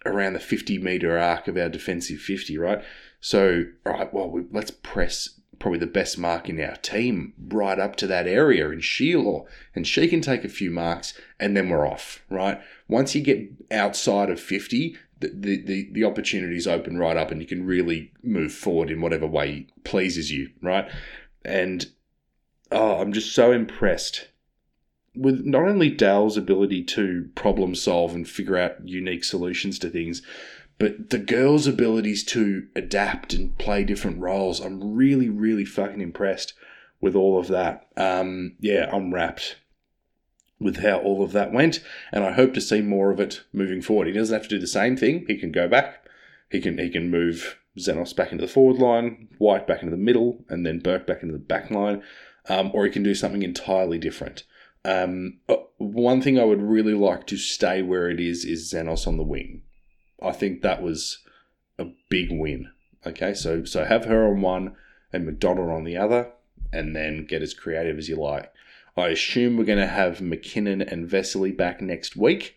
around 0.04 0.32
the 0.32 0.40
50 0.40 0.78
meter 0.78 1.16
arc 1.16 1.47
of 1.47 1.56
our 1.56 1.68
defensive 1.68 2.18
50, 2.18 2.59
right? 2.59 2.82
So, 3.21 3.66
all 3.87 3.92
right, 3.92 4.12
well, 4.12 4.28
we, 4.28 4.42
let's 4.50 4.73
press 4.73 5.40
probably 5.59 5.78
the 5.78 5.87
best 5.87 6.18
mark 6.18 6.49
in 6.49 6.61
our 6.61 6.76
team 6.76 7.35
right 7.49 7.78
up 7.78 7.97
to 7.97 8.06
that 8.06 8.26
area 8.26 8.68
in 8.71 8.80
Shierlaw, 8.80 9.44
and 9.75 9.87
she 9.87 10.09
can 10.09 10.21
take 10.21 10.44
a 10.44 10.49
few 10.49 10.71
marks, 10.71 11.14
and 11.38 11.56
then 11.56 11.68
we're 11.68 11.87
off, 11.87 12.23
right? 12.28 12.61
Once 12.88 13.14
you 13.14 13.21
get 13.21 13.50
outside 13.71 14.30
of 14.30 14.40
50, 14.40 14.97
the, 15.21 15.28
the, 15.28 15.62
the, 15.64 15.88
the 15.92 16.04
opportunities 16.04 16.66
open 16.66 16.99
right 16.99 17.16
up, 17.16 17.30
and 17.30 17.40
you 17.40 17.47
can 17.47 17.64
really 17.64 18.12
move 18.23 18.52
forward 18.52 18.90
in 18.90 19.00
whatever 19.00 19.26
way 19.26 19.68
pleases 19.85 20.30
you, 20.30 20.50
right? 20.61 20.90
And 21.44 21.87
oh, 22.71 23.00
I'm 23.00 23.12
just 23.12 23.35
so 23.35 23.52
impressed 23.52 24.28
with 25.14 25.44
not 25.44 25.62
only 25.62 25.90
Dal's 25.90 26.37
ability 26.37 26.85
to 26.85 27.28
problem 27.35 27.75
solve 27.75 28.14
and 28.14 28.28
figure 28.28 28.56
out 28.56 28.87
unique 28.88 29.25
solutions 29.25 29.78
to 29.80 29.90
things, 29.90 30.23
but 30.83 31.11
the 31.11 31.19
girls' 31.19 31.69
abilities 31.69 32.25
to 32.25 32.67
adapt 32.75 33.35
and 33.35 33.57
play 33.57 33.85
different 33.85 34.19
roles, 34.19 34.59
I'm 34.59 34.97
really, 34.97 35.29
really 35.29 35.65
fucking 35.65 36.01
impressed 36.01 36.55
with 37.01 37.15
all 37.15 37.39
of 37.39 37.47
that. 37.47 37.87
Um, 37.97 38.57
yeah, 38.59 38.91
I'm 38.93 39.15
wrapped 39.15 39.61
with 40.59 40.79
how 40.79 40.99
all 40.99 41.23
of 41.23 41.31
that 41.31 41.53
went, 41.53 41.79
and 42.11 42.25
I 42.25 42.33
hope 42.33 42.53
to 42.55 42.61
see 42.61 42.81
more 42.81 43.12
of 43.12 43.21
it 43.21 43.45
moving 43.53 43.81
forward. 43.81 44.09
He 44.09 44.12
doesn't 44.12 44.35
have 44.35 44.43
to 44.43 44.49
do 44.49 44.59
the 44.59 44.67
same 44.67 44.97
thing. 44.97 45.25
He 45.29 45.39
can 45.39 45.53
go 45.53 45.69
back. 45.69 46.05
He 46.51 46.61
can 46.61 46.77
he 46.79 46.91
can 46.91 47.12
move 47.12 47.61
Xenos 47.79 48.17
back 48.17 48.33
into 48.33 48.45
the 48.45 48.53
forward 48.53 48.79
line, 48.83 49.29
White 49.39 49.69
back 49.69 49.85
into 49.85 49.95
the 49.95 50.03
middle, 50.03 50.45
and 50.49 50.67
then 50.67 50.81
Burke 50.81 51.07
back 51.07 51.23
into 51.23 51.35
the 51.35 51.39
back 51.39 51.71
line. 51.71 52.03
Um, 52.49 52.73
or 52.75 52.85
he 52.85 52.91
can 52.91 53.05
do 53.05 53.15
something 53.15 53.45
entirely 53.45 53.99
different. 53.99 54.43
Um, 54.85 55.39
uh, 55.49 55.59
one 55.79 56.21
thing 56.21 56.41
I 56.41 56.45
would 56.45 56.61
really 56.61 56.95
like 56.95 57.29
to 57.29 57.37
stay 57.37 57.83
where 57.83 58.11
it 58.11 58.19
is 58.19 58.45
is 58.45 58.73
Xenos 58.73 59.07
on 59.07 59.17
the 59.17 59.23
wing. 59.23 59.62
I 60.23 60.33
think 60.33 60.62
that 60.62 60.83
was 60.83 61.19
a 61.79 61.87
big 62.09 62.29
win. 62.31 62.71
Okay, 63.07 63.35
so 63.35 63.64
so 63.64 63.85
have 63.85 64.05
her 64.05 64.29
on 64.29 64.41
one 64.41 64.76
and 65.12 65.26
McDonald 65.26 65.71
on 65.71 65.85
the 65.85 65.97
other, 65.97 66.33
and 66.73 66.95
then 66.95 67.26
get 67.26 67.43
as 67.43 67.55
creative 67.55 67.99
as 67.99 68.09
you 68.09 68.17
like. 68.17 68.52
I 68.97 69.09
assume 69.09 69.57
we're 69.57 69.64
going 69.64 69.79
to 69.79 69.87
have 69.87 70.19
McKinnon 70.19 70.91
and 70.91 71.09
Vesely 71.09 71.57
back 71.57 71.81
next 71.81 72.14
week. 72.14 72.57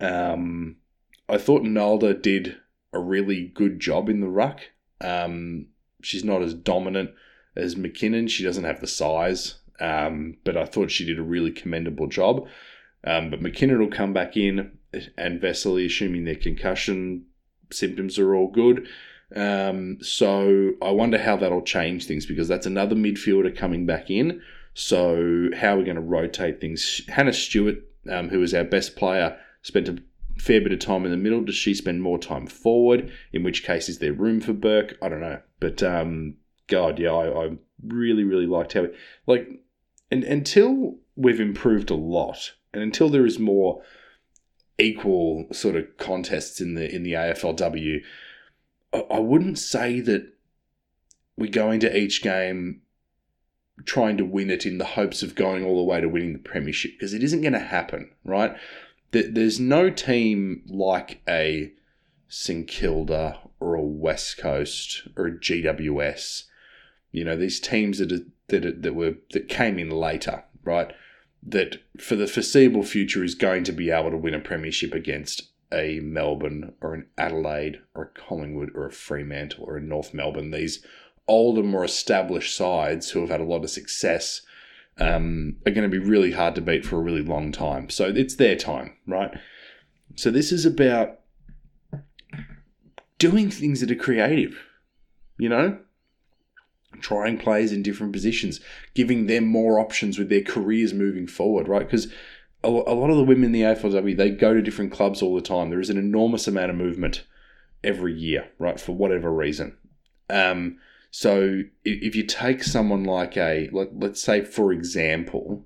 Um, 0.00 0.76
I 1.28 1.38
thought 1.38 1.62
Nalda 1.62 2.20
did 2.20 2.56
a 2.92 2.98
really 2.98 3.46
good 3.54 3.80
job 3.80 4.08
in 4.08 4.20
the 4.20 4.28
ruck. 4.28 4.60
Um, 5.00 5.66
she's 6.02 6.24
not 6.24 6.42
as 6.42 6.54
dominant 6.54 7.10
as 7.56 7.74
McKinnon. 7.76 8.28
She 8.28 8.44
doesn't 8.44 8.64
have 8.64 8.80
the 8.80 8.86
size, 8.86 9.56
um, 9.80 10.36
but 10.44 10.56
I 10.56 10.64
thought 10.64 10.90
she 10.90 11.04
did 11.04 11.18
a 11.18 11.22
really 11.22 11.50
commendable 11.50 12.08
job. 12.08 12.46
Um, 13.04 13.30
but 13.30 13.40
McKinnon 13.40 13.78
will 13.78 13.88
come 13.88 14.12
back 14.12 14.36
in, 14.36 14.78
and 15.16 15.40
Vesely, 15.40 15.86
assuming 15.86 16.24
their 16.24 16.34
concussion 16.34 17.24
symptoms 17.70 18.18
are 18.18 18.34
all 18.34 18.48
good. 18.48 18.88
Um, 19.34 19.98
so 20.00 20.72
I 20.82 20.90
wonder 20.90 21.18
how 21.18 21.36
that'll 21.36 21.62
change 21.62 22.06
things 22.06 22.26
because 22.26 22.48
that's 22.48 22.66
another 22.66 22.96
midfielder 22.96 23.56
coming 23.56 23.86
back 23.86 24.10
in. 24.10 24.42
So 24.74 25.50
how 25.56 25.74
are 25.74 25.78
we 25.78 25.84
going 25.84 25.96
to 25.96 26.02
rotate 26.02 26.60
things? 26.60 27.02
Hannah 27.08 27.32
Stewart, 27.32 27.76
um, 28.10 28.28
who 28.28 28.42
is 28.42 28.54
our 28.54 28.64
best 28.64 28.96
player, 28.96 29.38
spent 29.62 29.88
a 29.88 29.98
fair 30.38 30.60
bit 30.60 30.72
of 30.72 30.78
time 30.78 31.04
in 31.04 31.10
the 31.10 31.16
middle. 31.16 31.42
Does 31.42 31.54
she 31.54 31.74
spend 31.74 32.02
more 32.02 32.18
time 32.18 32.46
forward? 32.46 33.12
In 33.32 33.42
which 33.42 33.62
case, 33.62 33.88
is 33.88 33.98
there 33.98 34.12
room 34.12 34.40
for 34.40 34.52
Burke? 34.52 34.96
I 35.02 35.08
don't 35.08 35.20
know. 35.20 35.40
But 35.60 35.82
um, 35.82 36.36
God, 36.66 36.98
yeah, 36.98 37.12
I, 37.12 37.46
I 37.46 37.50
really, 37.84 38.24
really 38.24 38.46
liked 38.46 38.72
how, 38.72 38.86
like, 39.26 39.48
and 40.10 40.24
until 40.24 40.96
we've 41.14 41.40
improved 41.40 41.90
a 41.90 41.94
lot, 41.94 42.52
and 42.72 42.82
until 42.82 43.08
there 43.08 43.26
is 43.26 43.38
more 43.38 43.82
equal 44.80 45.46
sort 45.52 45.76
of 45.76 45.96
contests 45.98 46.60
in 46.60 46.74
the 46.74 46.92
in 46.92 47.02
the 47.02 47.12
AFLW, 47.12 48.02
I, 48.92 49.18
wouldn't 49.18 49.58
say 49.58 50.00
that 50.00 50.32
we 51.36 51.48
go 51.48 51.70
into 51.70 51.96
each 51.96 52.22
game 52.22 52.82
trying 53.84 54.16
to 54.16 54.24
win 54.24 54.50
it 54.50 54.66
in 54.66 54.78
the 54.78 54.84
hopes 54.84 55.22
of 55.22 55.34
going 55.34 55.64
all 55.64 55.76
the 55.76 55.84
way 55.84 56.00
to 56.00 56.08
winning 56.08 56.32
the 56.32 56.38
premiership 56.38 56.92
because 56.92 57.14
it 57.14 57.22
isn't 57.22 57.40
going 57.42 57.52
to 57.52 57.58
happen, 57.58 58.10
right? 58.24 58.56
There's 59.12 59.58
no 59.58 59.90
team 59.90 60.62
like 60.68 61.20
a 61.28 61.72
St 62.28 62.68
Kilda 62.68 63.38
or 63.58 63.74
a 63.74 63.82
West 63.82 64.38
Coast 64.38 65.08
or 65.16 65.26
a 65.26 65.32
GWS. 65.32 66.44
You 67.12 67.24
know 67.24 67.36
these 67.36 67.58
teams 67.58 67.98
that 67.98 68.12
are, 68.12 68.24
that 68.48 68.64
are, 68.64 68.72
that 68.72 68.94
were 68.94 69.14
that 69.32 69.48
came 69.48 69.78
in 69.78 69.90
later, 69.90 70.44
right? 70.62 70.92
That 71.42 71.78
for 71.98 72.16
the 72.16 72.26
foreseeable 72.26 72.82
future 72.82 73.24
is 73.24 73.34
going 73.34 73.64
to 73.64 73.72
be 73.72 73.90
able 73.90 74.10
to 74.10 74.16
win 74.16 74.34
a 74.34 74.40
premiership 74.40 74.94
against 74.94 75.50
a 75.72 76.00
Melbourne 76.00 76.74
or 76.80 76.94
an 76.94 77.06
Adelaide 77.16 77.80
or 77.94 78.04
a 78.04 78.20
Collingwood 78.20 78.70
or 78.74 78.86
a 78.86 78.92
Fremantle 78.92 79.64
or 79.64 79.76
a 79.76 79.82
North 79.82 80.12
Melbourne. 80.12 80.50
These 80.50 80.84
older, 81.26 81.62
more 81.62 81.84
established 81.84 82.56
sides 82.56 83.10
who 83.10 83.20
have 83.20 83.30
had 83.30 83.40
a 83.40 83.44
lot 83.44 83.64
of 83.64 83.70
success 83.70 84.42
um, 84.98 85.56
are 85.64 85.72
going 85.72 85.88
to 85.88 86.00
be 86.00 86.04
really 86.04 86.32
hard 86.32 86.54
to 86.56 86.60
beat 86.60 86.84
for 86.84 86.96
a 86.96 87.02
really 87.02 87.22
long 87.22 87.52
time. 87.52 87.88
So 87.88 88.06
it's 88.06 88.36
their 88.36 88.56
time, 88.56 88.96
right? 89.06 89.30
So 90.16 90.30
this 90.30 90.52
is 90.52 90.66
about 90.66 91.20
doing 93.18 93.50
things 93.50 93.80
that 93.80 93.90
are 93.90 93.96
creative, 93.96 94.58
you 95.38 95.48
know? 95.48 95.78
Trying 97.00 97.38
players 97.38 97.72
in 97.72 97.82
different 97.82 98.12
positions, 98.12 98.60
giving 98.94 99.26
them 99.26 99.46
more 99.46 99.78
options 99.78 100.18
with 100.18 100.28
their 100.28 100.42
careers 100.42 100.92
moving 100.92 101.26
forward, 101.26 101.68
right? 101.68 101.86
Because 101.86 102.08
a, 102.62 102.68
lot 102.68 103.10
of 103.10 103.16
the 103.16 103.24
women 103.24 103.44
in 103.44 103.52
the 103.52 103.62
AFLW, 103.62 104.16
they 104.16 104.30
go 104.30 104.52
to 104.52 104.60
different 104.60 104.92
clubs 104.92 105.22
all 105.22 105.34
the 105.34 105.40
time. 105.40 105.70
There 105.70 105.80
is 105.80 105.90
an 105.90 105.98
enormous 105.98 106.46
amount 106.46 106.70
of 106.70 106.76
movement 106.76 107.24
every 107.82 108.12
year, 108.12 108.50
right, 108.58 108.78
for 108.78 108.92
whatever 108.92 109.32
reason. 109.32 109.76
Um, 110.28 110.78
so 111.10 111.62
if 111.84 112.14
you 112.14 112.24
take 112.24 112.62
someone 112.62 113.04
like 113.04 113.36
a, 113.36 113.68
let, 113.72 113.98
let's 113.98 114.22
say, 114.22 114.44
for 114.44 114.72
example, 114.72 115.64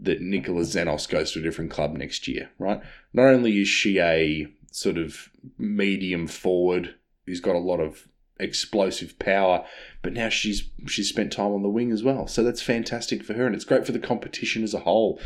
that 0.00 0.20
Nicola 0.20 0.62
Xenos 0.62 1.08
goes 1.08 1.32
to 1.32 1.40
a 1.40 1.42
different 1.42 1.70
club 1.70 1.96
next 1.96 2.28
year, 2.28 2.50
right? 2.58 2.80
Not 3.12 3.26
only 3.26 3.60
is 3.60 3.68
she 3.68 3.98
a 3.98 4.46
sort 4.70 4.98
of 4.98 5.30
medium 5.56 6.26
forward 6.26 6.94
who's 7.26 7.40
got 7.40 7.56
a 7.56 7.60
lot 7.60 7.80
of 7.80 8.08
explosive 8.38 9.18
power, 9.18 9.64
but 10.02 10.12
now 10.12 10.28
she's 10.28 10.70
she's 10.86 11.08
spent 11.08 11.32
time 11.32 11.52
on 11.52 11.62
the 11.62 11.68
wing 11.68 11.92
as 11.92 12.02
well. 12.02 12.26
So 12.26 12.42
that's 12.42 12.62
fantastic 12.62 13.24
for 13.24 13.34
her, 13.34 13.46
and 13.46 13.54
it's 13.54 13.64
great 13.64 13.86
for 13.86 13.92
the 13.92 13.98
competition 13.98 14.62
as 14.62 14.74
a 14.74 14.80
whole. 14.80 15.20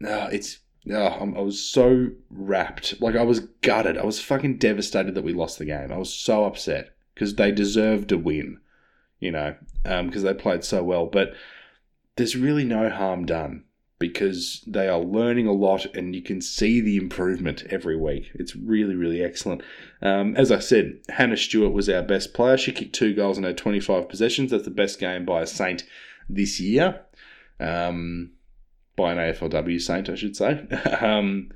No, 0.00 0.28
it's 0.32 0.58
I 0.90 1.22
was 1.22 1.62
so 1.62 2.08
wrapped, 2.30 3.00
like 3.00 3.16
I 3.16 3.22
was 3.22 3.40
gutted. 3.40 3.98
I 3.98 4.04
was 4.04 4.20
fucking 4.20 4.58
devastated 4.58 5.14
that 5.14 5.24
we 5.24 5.34
lost 5.34 5.58
the 5.58 5.64
game. 5.66 5.92
I 5.92 5.98
was 5.98 6.12
so 6.12 6.44
upset 6.44 6.94
because 7.14 7.34
they 7.34 7.52
deserved 7.52 8.12
a 8.12 8.18
win 8.18 8.60
you 9.20 9.32
know, 9.32 9.56
because 9.82 10.16
um, 10.16 10.22
they 10.22 10.34
played 10.34 10.64
so 10.64 10.82
well. 10.82 11.06
But 11.06 11.32
there's 12.16 12.36
really 12.36 12.64
no 12.64 12.88
harm 12.90 13.26
done 13.26 13.64
because 13.98 14.62
they 14.66 14.88
are 14.88 15.00
learning 15.00 15.46
a 15.46 15.52
lot 15.52 15.84
and 15.94 16.14
you 16.14 16.22
can 16.22 16.40
see 16.40 16.80
the 16.80 16.96
improvement 16.96 17.64
every 17.68 17.96
week. 17.96 18.30
It's 18.34 18.54
really, 18.54 18.94
really 18.94 19.22
excellent. 19.22 19.62
Um, 20.00 20.36
as 20.36 20.52
I 20.52 20.60
said, 20.60 21.00
Hannah 21.08 21.36
Stewart 21.36 21.72
was 21.72 21.88
our 21.88 22.02
best 22.02 22.32
player. 22.32 22.56
She 22.56 22.72
kicked 22.72 22.94
two 22.94 23.14
goals 23.14 23.38
in 23.38 23.44
her 23.44 23.52
25 23.52 24.08
possessions. 24.08 24.50
That's 24.50 24.64
the 24.64 24.70
best 24.70 25.00
game 25.00 25.24
by 25.24 25.42
a 25.42 25.46
Saint 25.46 25.84
this 26.28 26.60
year. 26.60 27.00
Um, 27.58 28.32
by 28.94 29.12
an 29.12 29.18
AFLW 29.18 29.80
Saint, 29.80 30.08
I 30.08 30.14
should 30.14 30.36
say. 30.36 30.66
um, 31.00 31.50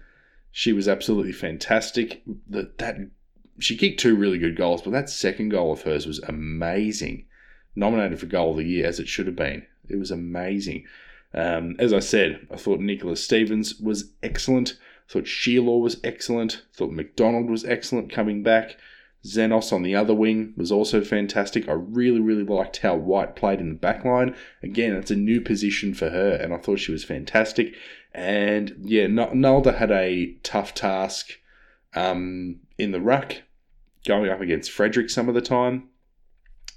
she 0.50 0.72
was 0.72 0.88
absolutely 0.88 1.32
fantastic. 1.32 2.22
That, 2.49 2.78
that 2.78 2.96
she 3.61 3.76
kicked 3.76 4.00
two 4.00 4.16
really 4.16 4.38
good 4.38 4.56
goals, 4.56 4.82
but 4.82 4.90
that 4.92 5.08
second 5.08 5.50
goal 5.50 5.72
of 5.72 5.82
hers 5.82 6.06
was 6.06 6.18
amazing 6.20 7.26
nominated 7.75 8.20
for 8.20 8.26
goal 8.26 8.52
of 8.52 8.58
the 8.58 8.64
year 8.64 8.87
as 8.87 9.00
it 9.00 9.08
should 9.08 9.26
have 9.26 9.37
been. 9.37 9.66
It 9.88 9.96
was 9.96 10.11
amazing. 10.11 10.84
Um, 11.35 11.77
as 11.79 11.93
I 11.93 12.01
said, 12.01 12.47
I 12.51 12.57
thought 12.57 12.81
Nicola 12.81 13.17
Stevens 13.17 13.79
was 13.81 14.12
excellent. 14.23 14.77
I 15.09 15.12
thought 15.12 15.25
Shierlaw 15.25 15.81
was 15.81 16.01
excellent. 16.05 16.62
I 16.73 16.77
thought 16.77 16.93
McDonald 16.93 17.51
was 17.51 17.65
excellent 17.65 18.12
coming 18.12 18.43
back. 18.43 18.77
Xenos 19.25 19.73
on 19.73 19.83
the 19.83 19.95
other 19.95 20.15
wing 20.15 20.53
was 20.57 20.73
also 20.73 21.01
fantastic. 21.01 21.69
I 21.69 21.73
really, 21.73 22.21
really 22.21 22.43
liked 22.43 22.79
how 22.79 22.97
White 22.97 23.37
played 23.37 23.61
in 23.61 23.69
the 23.69 23.75
back 23.77 24.05
line. 24.05 24.35
Again, 24.62 24.95
it's 24.95 25.12
a 25.12 25.17
new 25.17 25.41
position 25.41 25.95
for 25.95 26.11
her, 26.11 26.33
and 26.33 26.53
I 26.53 26.59
thought 26.59 26.81
she 26.81 26.93
was 26.93 27.05
fantastic. 27.05 27.75
And 28.12 28.75
yeah, 28.81 29.07
Nalda 29.07 29.77
had 29.77 29.93
a 29.93 30.35
tough 30.43 30.75
task 30.75 31.39
um, 31.95 32.61
in 32.79 32.91
the 32.91 33.01
ruck, 33.01 33.37
going 34.05 34.29
up 34.29 34.41
against 34.41 34.73
Frederick 34.73 35.09
some 35.09 35.29
of 35.29 35.35
the 35.35 35.41
time. 35.41 35.89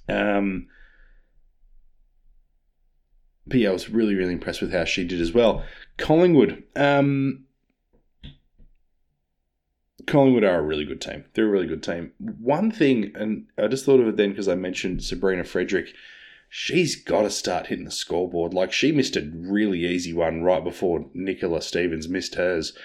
Um, 0.07 0.67
but 3.47 3.59
yeah, 3.59 3.69
I 3.69 3.73
was 3.73 3.89
really, 3.89 4.15
really 4.15 4.33
impressed 4.33 4.61
with 4.61 4.73
how 4.73 4.85
she 4.85 5.03
did 5.03 5.21
as 5.21 5.33
well. 5.33 5.63
Collingwood. 5.97 6.63
Um, 6.75 7.45
Collingwood 10.07 10.43
are 10.43 10.59
a 10.59 10.63
really 10.63 10.85
good 10.85 11.01
team. 11.01 11.25
They're 11.33 11.47
a 11.47 11.49
really 11.49 11.67
good 11.67 11.83
team. 11.83 12.11
One 12.19 12.71
thing, 12.71 13.11
and 13.15 13.47
I 13.57 13.67
just 13.67 13.85
thought 13.85 13.99
of 13.99 14.07
it 14.07 14.17
then 14.17 14.29
because 14.29 14.47
I 14.47 14.55
mentioned 14.55 15.03
Sabrina 15.03 15.43
Frederick. 15.43 15.93
She's 16.49 16.95
got 16.95 17.23
to 17.23 17.29
start 17.29 17.67
hitting 17.67 17.85
the 17.85 17.91
scoreboard. 17.91 18.53
Like 18.53 18.71
she 18.71 18.91
missed 18.91 19.15
a 19.15 19.29
really 19.33 19.85
easy 19.85 20.13
one 20.13 20.43
right 20.43 20.63
before 20.63 21.09
Nicola 21.13 21.61
Stevens 21.61 22.07
missed 22.07 22.35
hers. 22.35 22.77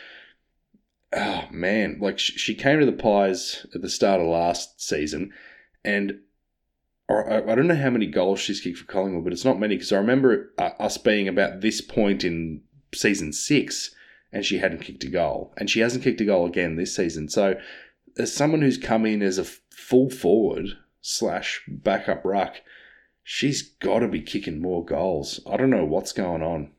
Oh 1.13 1.45
man, 1.51 1.99
like 2.01 2.19
she 2.19 2.55
came 2.55 2.81
to 2.81 2.87
the 2.87 2.93
Pies 2.93 3.67
at 3.75 3.83
the 3.83 3.91
start 3.91 4.21
of 4.21 4.27
last 4.27 4.81
season, 4.81 5.33
and 5.85 6.21
I 7.11 7.55
don't 7.55 7.67
know 7.67 7.77
how 7.77 7.91
many 7.91 8.07
goals 8.07 8.41
she's 8.41 8.61
kicked 8.61 8.79
for 8.79 8.85
Collingwood, 8.85 9.25
but 9.25 9.33
it's 9.33 9.45
not 9.45 9.59
many 9.59 9.77
because 9.77 9.93
I 9.93 9.97
remember 9.97 10.53
uh, 10.59 10.71
us 10.79 10.97
being 10.97 11.29
about 11.29 11.61
this 11.61 11.81
point 11.81 12.25
in 12.25 12.63
season 12.95 13.33
six 13.33 13.95
and 14.33 14.45
she 14.45 14.59
hadn't 14.59 14.83
kicked 14.83 15.05
a 15.05 15.09
goal. 15.09 15.53
And 15.57 15.69
she 15.69 15.81
hasn't 15.81 16.05
kicked 16.05 16.21
a 16.21 16.25
goal 16.25 16.47
again 16.47 16.77
this 16.77 16.95
season. 16.95 17.29
So, 17.29 17.59
as 18.19 18.33
someone 18.33 18.63
who's 18.63 18.79
come 18.79 19.07
in 19.07 19.23
as 19.23 19.39
a 19.39 19.45
full 19.45 20.11
forward 20.11 20.77
slash 21.01 21.63
backup 21.69 22.25
ruck, 22.25 22.57
she's 23.23 23.63
got 23.63 24.01
to 24.01 24.09
be 24.09 24.21
kicking 24.21 24.61
more 24.61 24.85
goals. 24.85 25.41
I 25.51 25.57
don't 25.57 25.71
know 25.71 25.85
what's 25.85 26.13
going 26.13 26.43
on, 26.43 26.71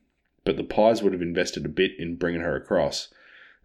but 0.44 0.56
the 0.56 0.64
Pies 0.64 1.02
would 1.02 1.12
have 1.12 1.22
invested 1.22 1.64
a 1.64 1.70
bit 1.70 1.92
in 1.98 2.16
bringing 2.16 2.42
her 2.42 2.56
across. 2.56 3.12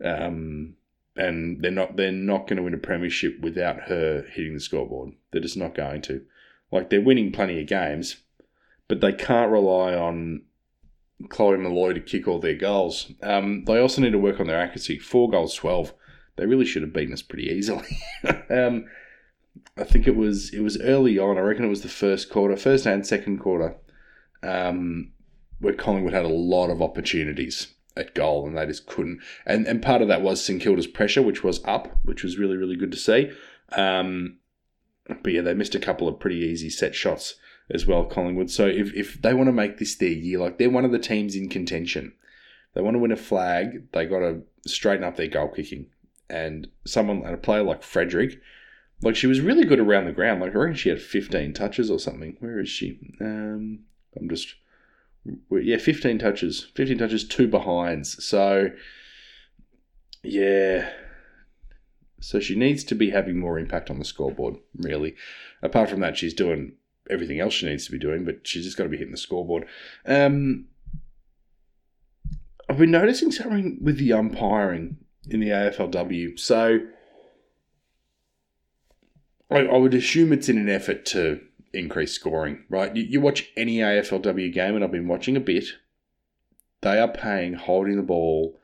Um, 0.04 0.76
and 1.16 1.62
they're 1.62 1.72
not 1.72 1.96
they're 1.96 2.12
not 2.12 2.48
going 2.48 2.58
to 2.58 2.64
win 2.64 2.76
a 2.76 2.78
premiership 2.78 3.40
without 3.42 3.84
her 3.84 4.24
hitting 4.32 4.54
the 4.54 4.60
scoreboard. 4.60 5.14
They're 5.32 5.42
just 5.42 5.58
not 5.58 5.76
going 5.76 6.02
to. 6.04 6.22
Like 6.72 6.90
they're 6.90 7.02
winning 7.02 7.32
plenty 7.32 7.62
of 7.62 7.68
games, 7.68 8.18
but 8.88 9.02
they 9.02 9.14
can't 9.14 9.52
rely 9.52 9.94
on 9.94 10.44
Chloe 11.30 11.58
Molloy 11.58 11.94
to 11.94 12.00
kick 12.00 12.28
all 12.28 12.40
their 12.40 12.56
goals. 12.56 13.12
Um, 13.24 13.66
they 13.66 13.80
also 13.80 14.02
need 14.02 14.12
to 14.12 14.20
work 14.20 14.40
on 14.40 14.48
their 14.48 14.60
accuracy. 14.60 15.00
Four 15.00 15.30
goals, 15.30 15.56
12. 15.56 15.94
They 16.36 16.46
really 16.46 16.66
should 16.66 16.84
have 16.84 16.94
beaten 16.94 17.14
us 17.14 17.22
pretty 17.22 17.48
easily. 17.48 17.88
um, 18.50 18.86
I 19.76 19.84
think 19.84 20.08
it 20.08 20.16
was 20.16 20.54
it 20.54 20.62
was 20.62 20.80
early 20.82 21.18
on. 21.18 21.38
I 21.38 21.42
reckon 21.42 21.66
it 21.66 21.70
was 21.70 21.82
the 21.82 21.90
first 21.90 22.30
quarter, 22.30 22.56
first 22.56 22.86
and 22.86 23.06
second 23.06 23.40
quarter, 23.40 23.76
um, 24.44 25.12
where 25.60 25.74
Collingwood 25.74 26.14
had 26.14 26.26
a 26.26 26.30
lot 26.30 26.70
of 26.70 26.82
opportunities 26.82 27.74
at 27.96 28.14
goal 28.14 28.46
and 28.46 28.56
they 28.56 28.66
just 28.68 28.86
couldn't. 28.86 29.20
And 29.46 29.66
and 29.66 29.82
part 29.82 30.04
of 30.04 30.08
that 30.10 30.22
was 30.22 30.44
St 30.44 30.62
Kilda's 30.62 30.88
pressure, 30.88 31.24
which 31.24 31.44
was 31.44 31.64
up, 31.66 31.98
which 32.04 32.24
was 32.24 32.38
really 32.38 32.58
really 32.58 32.76
good 32.76 32.92
to 32.92 32.98
see. 32.98 33.32
Um, 33.72 34.38
but 35.08 35.34
yeah, 35.34 35.42
they 35.42 35.54
missed 35.54 35.76
a 35.76 35.80
couple 35.80 36.08
of 36.08 36.20
pretty 36.20 36.38
easy 36.38 36.70
set 36.70 36.96
shots 36.96 37.36
as 37.70 37.86
well, 37.86 38.06
Collingwood. 38.06 38.50
So 38.50 38.66
if, 38.66 38.94
if 38.94 39.22
they 39.22 39.34
want 39.34 39.48
to 39.48 39.54
make 39.54 39.78
this 39.78 39.96
their 39.96 40.10
year, 40.10 40.40
like 40.40 40.58
they're 40.58 40.70
one 40.70 40.86
of 40.86 40.92
the 40.92 41.00
teams 41.00 41.36
in 41.36 41.50
contention, 41.50 42.14
they 42.74 42.82
want 42.82 42.96
to 42.96 43.00
win 43.00 43.12
a 43.12 43.18
flag, 43.18 43.92
they 43.92 44.06
got 44.06 44.20
to 44.20 44.44
straighten 44.66 45.04
up 45.04 45.16
their 45.16 45.28
goal 45.28 45.50
kicking. 45.50 45.88
And 46.30 46.68
someone, 46.86 47.24
and 47.24 47.34
a 47.34 47.38
player 47.38 47.64
like 47.64 47.84
Frederick, 47.84 48.40
like 49.02 49.16
she 49.16 49.28
was 49.28 49.42
really 49.42 49.66
good 49.66 49.80
around 49.80 50.06
the 50.06 50.12
ground. 50.12 50.42
Like 50.42 50.52
I 50.52 50.58
reckon 50.58 50.76
she 50.76 50.90
had 50.90 51.02
15 51.02 51.54
touches 51.54 51.90
or 51.90 52.00
something. 52.00 52.38
Where 52.40 52.60
is 52.60 52.70
she? 52.70 53.00
Um, 53.22 53.80
I'm 54.18 54.30
just, 54.30 54.56
yeah, 55.52 55.78
15 55.78 56.20
touches, 56.20 56.68
15 56.76 56.98
touches, 56.98 57.28
two 57.28 57.48
behinds. 57.48 58.24
So, 58.24 58.72
yeah. 60.24 60.90
So 62.20 62.40
she 62.40 62.56
needs 62.56 62.84
to 62.86 62.96
be 62.96 63.12
having 63.12 63.40
more 63.40 63.60
impact 63.60 63.90
on 63.90 64.00
the 64.00 64.06
scoreboard, 64.06 64.56
really. 64.76 65.16
Apart 65.62 65.90
from 65.90 66.00
that, 66.00 66.18
she's 66.18 66.34
doing 66.34 66.74
everything 67.10 67.40
else 67.40 67.54
she 67.54 67.68
needs 67.68 67.86
to 67.86 67.92
be 67.92 68.00
doing, 68.00 68.26
but 68.26 68.48
she's 68.48 68.66
just 68.66 68.78
got 68.78 68.84
to 68.84 68.90
be 68.90 68.98
hitting 68.98 69.12
the 69.12 69.18
scoreboard. 69.18 69.66
Um, 70.06 70.66
I've 72.70 72.78
been 72.78 72.92
noticing 72.92 73.32
something 73.32 73.78
with 73.82 73.98
the 73.98 74.14
umpiring 74.14 74.98
in 75.30 75.40
the 75.40 75.50
AFLW. 75.50 76.40
So 76.40 76.80
I, 79.50 79.60
I 79.60 79.78
would 79.78 79.94
assume 79.94 80.34
it's 80.34 80.50
in 80.50 80.58
an 80.58 80.70
effort 80.70 81.06
to 81.08 81.40
increase 81.74 82.14
scoring, 82.14 82.64
right? 82.70 82.96
You, 82.96 83.04
you 83.04 83.22
watch 83.22 83.50
any 83.56 83.78
AFLW 83.78 84.52
game, 84.52 84.76
and 84.76 84.84
I've 84.84 84.92
been 84.92 85.08
watching 85.08 85.38
a 85.38 85.42
bit. 85.42 85.66
They 86.82 87.00
are 87.00 87.08
paying 87.08 87.54
holding 87.54 87.96
the 87.96 88.04
ball 88.04 88.60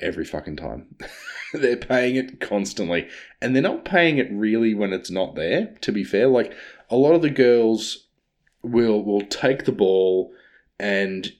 every 0.00 0.24
fucking 0.24 0.56
time. 0.56 0.94
they're 1.52 1.76
paying 1.76 2.16
it 2.16 2.40
constantly. 2.40 3.08
And 3.40 3.54
they're 3.54 3.62
not 3.62 3.84
paying 3.84 4.18
it 4.18 4.30
really 4.30 4.74
when 4.74 4.92
it's 4.92 5.10
not 5.10 5.34
there, 5.34 5.76
to 5.80 5.92
be 5.92 6.04
fair. 6.04 6.28
Like 6.28 6.54
a 6.88 6.96
lot 6.96 7.14
of 7.14 7.22
the 7.22 7.30
girls 7.30 8.06
will 8.62 9.02
will 9.02 9.22
take 9.22 9.64
the 9.64 9.72
ball 9.72 10.32
and 10.78 11.32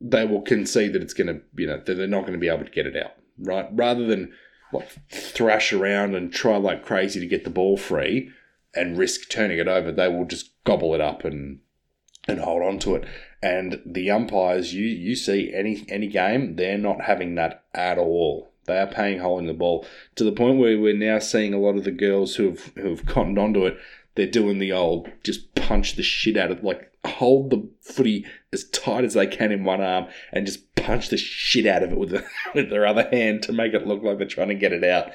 they 0.00 0.24
will 0.26 0.42
concede 0.42 0.92
that 0.92 1.02
it's 1.02 1.14
gonna 1.14 1.40
you 1.56 1.66
know, 1.66 1.80
they're 1.84 2.06
not 2.06 2.26
gonna 2.26 2.38
be 2.38 2.48
able 2.48 2.64
to 2.64 2.70
get 2.70 2.86
it 2.86 2.96
out. 2.96 3.12
Right? 3.38 3.66
Rather 3.72 4.06
than 4.06 4.32
like 4.72 4.88
thrash 5.10 5.72
around 5.72 6.14
and 6.14 6.32
try 6.32 6.56
like 6.56 6.84
crazy 6.84 7.20
to 7.20 7.26
get 7.26 7.44
the 7.44 7.50
ball 7.50 7.76
free 7.76 8.30
and 8.74 8.98
risk 8.98 9.30
turning 9.30 9.58
it 9.58 9.68
over, 9.68 9.90
they 9.90 10.08
will 10.08 10.26
just 10.26 10.50
gobble 10.64 10.94
it 10.94 11.00
up 11.00 11.24
and 11.24 11.60
and 12.28 12.40
hold 12.40 12.62
on 12.62 12.78
to 12.80 12.94
it. 12.94 13.04
And 13.42 13.80
the 13.86 14.10
umpires, 14.10 14.74
you 14.74 14.84
you 14.84 15.16
see 15.16 15.52
any 15.54 15.84
any 15.88 16.08
game, 16.08 16.56
they're 16.56 16.78
not 16.78 17.02
having 17.02 17.34
that 17.36 17.64
at 17.74 17.98
all. 17.98 18.50
They 18.66 18.78
are 18.78 18.86
paying 18.86 19.20
holding 19.20 19.46
the 19.46 19.54
ball 19.54 19.86
to 20.16 20.24
the 20.24 20.32
point 20.32 20.58
where 20.58 20.78
we're 20.78 20.94
now 20.94 21.18
seeing 21.18 21.54
a 21.54 21.58
lot 21.58 21.76
of 21.76 21.84
the 21.84 21.90
girls 21.90 22.36
who 22.36 22.50
have 22.50 22.72
who 22.76 22.90
have 22.90 23.06
cottoned 23.06 23.38
onto 23.38 23.64
it. 23.66 23.78
They're 24.14 24.26
doing 24.26 24.58
the 24.58 24.72
old 24.72 25.08
just 25.24 25.54
punch 25.54 25.94
the 25.94 26.02
shit 26.02 26.36
out 26.36 26.50
of 26.50 26.62
like 26.62 26.92
hold 27.04 27.50
the 27.50 27.68
footy 27.80 28.26
as 28.52 28.64
tight 28.70 29.04
as 29.04 29.14
they 29.14 29.26
can 29.26 29.52
in 29.52 29.64
one 29.64 29.80
arm 29.80 30.06
and 30.32 30.46
just 30.46 30.74
punch 30.74 31.08
the 31.08 31.16
shit 31.16 31.66
out 31.66 31.82
of 31.82 31.92
it 31.92 31.98
with 31.98 32.10
the, 32.10 32.24
with 32.54 32.70
their 32.70 32.86
other 32.86 33.08
hand 33.10 33.42
to 33.44 33.52
make 33.52 33.72
it 33.72 33.86
look 33.86 34.02
like 34.02 34.18
they're 34.18 34.26
trying 34.26 34.48
to 34.48 34.54
get 34.54 34.72
it 34.72 34.84
out. 34.84 35.12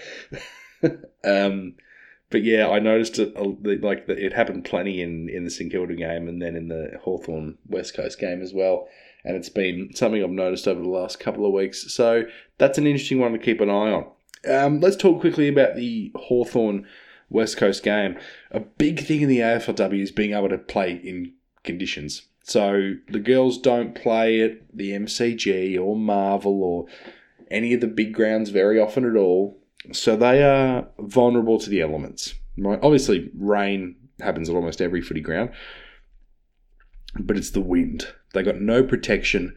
um, 1.23 1.75
but 2.33 2.43
yeah, 2.43 2.67
I 2.67 2.79
noticed 2.79 3.17
it 3.19 3.33
like 3.81 4.09
it 4.09 4.33
happened 4.33 4.65
plenty 4.65 5.01
in 5.01 5.29
in 5.29 5.45
the 5.45 5.49
St 5.49 5.71
Kilda 5.71 5.95
game 5.95 6.27
and 6.27 6.41
then 6.41 6.57
in 6.57 6.67
the 6.67 6.99
Hawthorn 7.01 7.57
West 7.69 7.95
Coast 7.95 8.19
game 8.19 8.41
as 8.41 8.53
well 8.53 8.89
and 9.23 9.35
it's 9.37 9.49
been 9.49 9.93
something 9.95 10.23
I've 10.23 10.29
noticed 10.29 10.67
over 10.67 10.81
the 10.81 10.89
last 10.89 11.19
couple 11.19 11.45
of 11.45 11.53
weeks. 11.53 11.93
So 11.93 12.23
that's 12.57 12.77
an 12.77 12.87
interesting 12.87 13.19
one 13.19 13.31
to 13.31 13.39
keep 13.39 13.61
an 13.61 13.69
eye 13.69 13.91
on. 13.91 14.07
Um, 14.49 14.79
let's 14.81 14.97
talk 14.97 15.21
quickly 15.21 15.47
about 15.47 15.75
the 15.75 16.11
Hawthorn 16.15 16.85
West 17.29 17.57
Coast 17.57 17.83
game. 17.83 18.17
A 18.51 18.59
big 18.59 18.99
thing 19.05 19.21
in 19.21 19.29
the 19.29 19.39
AFLW 19.39 20.01
is 20.01 20.11
being 20.11 20.33
able 20.33 20.49
to 20.49 20.57
play 20.57 20.91
in 20.91 21.33
conditions. 21.63 22.23
So 22.43 22.95
the 23.07 23.19
girls 23.19 23.57
don't 23.57 23.95
play 23.95 24.41
at 24.41 24.57
the 24.73 24.91
MCG 24.91 25.81
or 25.81 25.95
Marvel 25.95 26.61
or 26.61 26.87
any 27.49 27.73
of 27.73 27.79
the 27.79 27.87
big 27.87 28.13
grounds 28.13 28.49
very 28.49 28.77
often 28.77 29.09
at 29.09 29.15
all. 29.15 29.57
So 29.91 30.15
they 30.15 30.43
are 30.43 30.87
vulnerable 30.99 31.59
to 31.59 31.69
the 31.69 31.81
elements. 31.81 32.35
Right? 32.57 32.79
Obviously, 32.81 33.29
rain 33.35 33.95
happens 34.19 34.49
at 34.49 34.55
almost 34.55 34.81
every 34.81 35.01
footy 35.01 35.21
ground, 35.21 35.51
but 37.19 37.37
it's 37.37 37.51
the 37.51 37.61
wind. 37.61 38.07
They 38.33 38.43
got 38.43 38.61
no 38.61 38.83
protection 38.83 39.55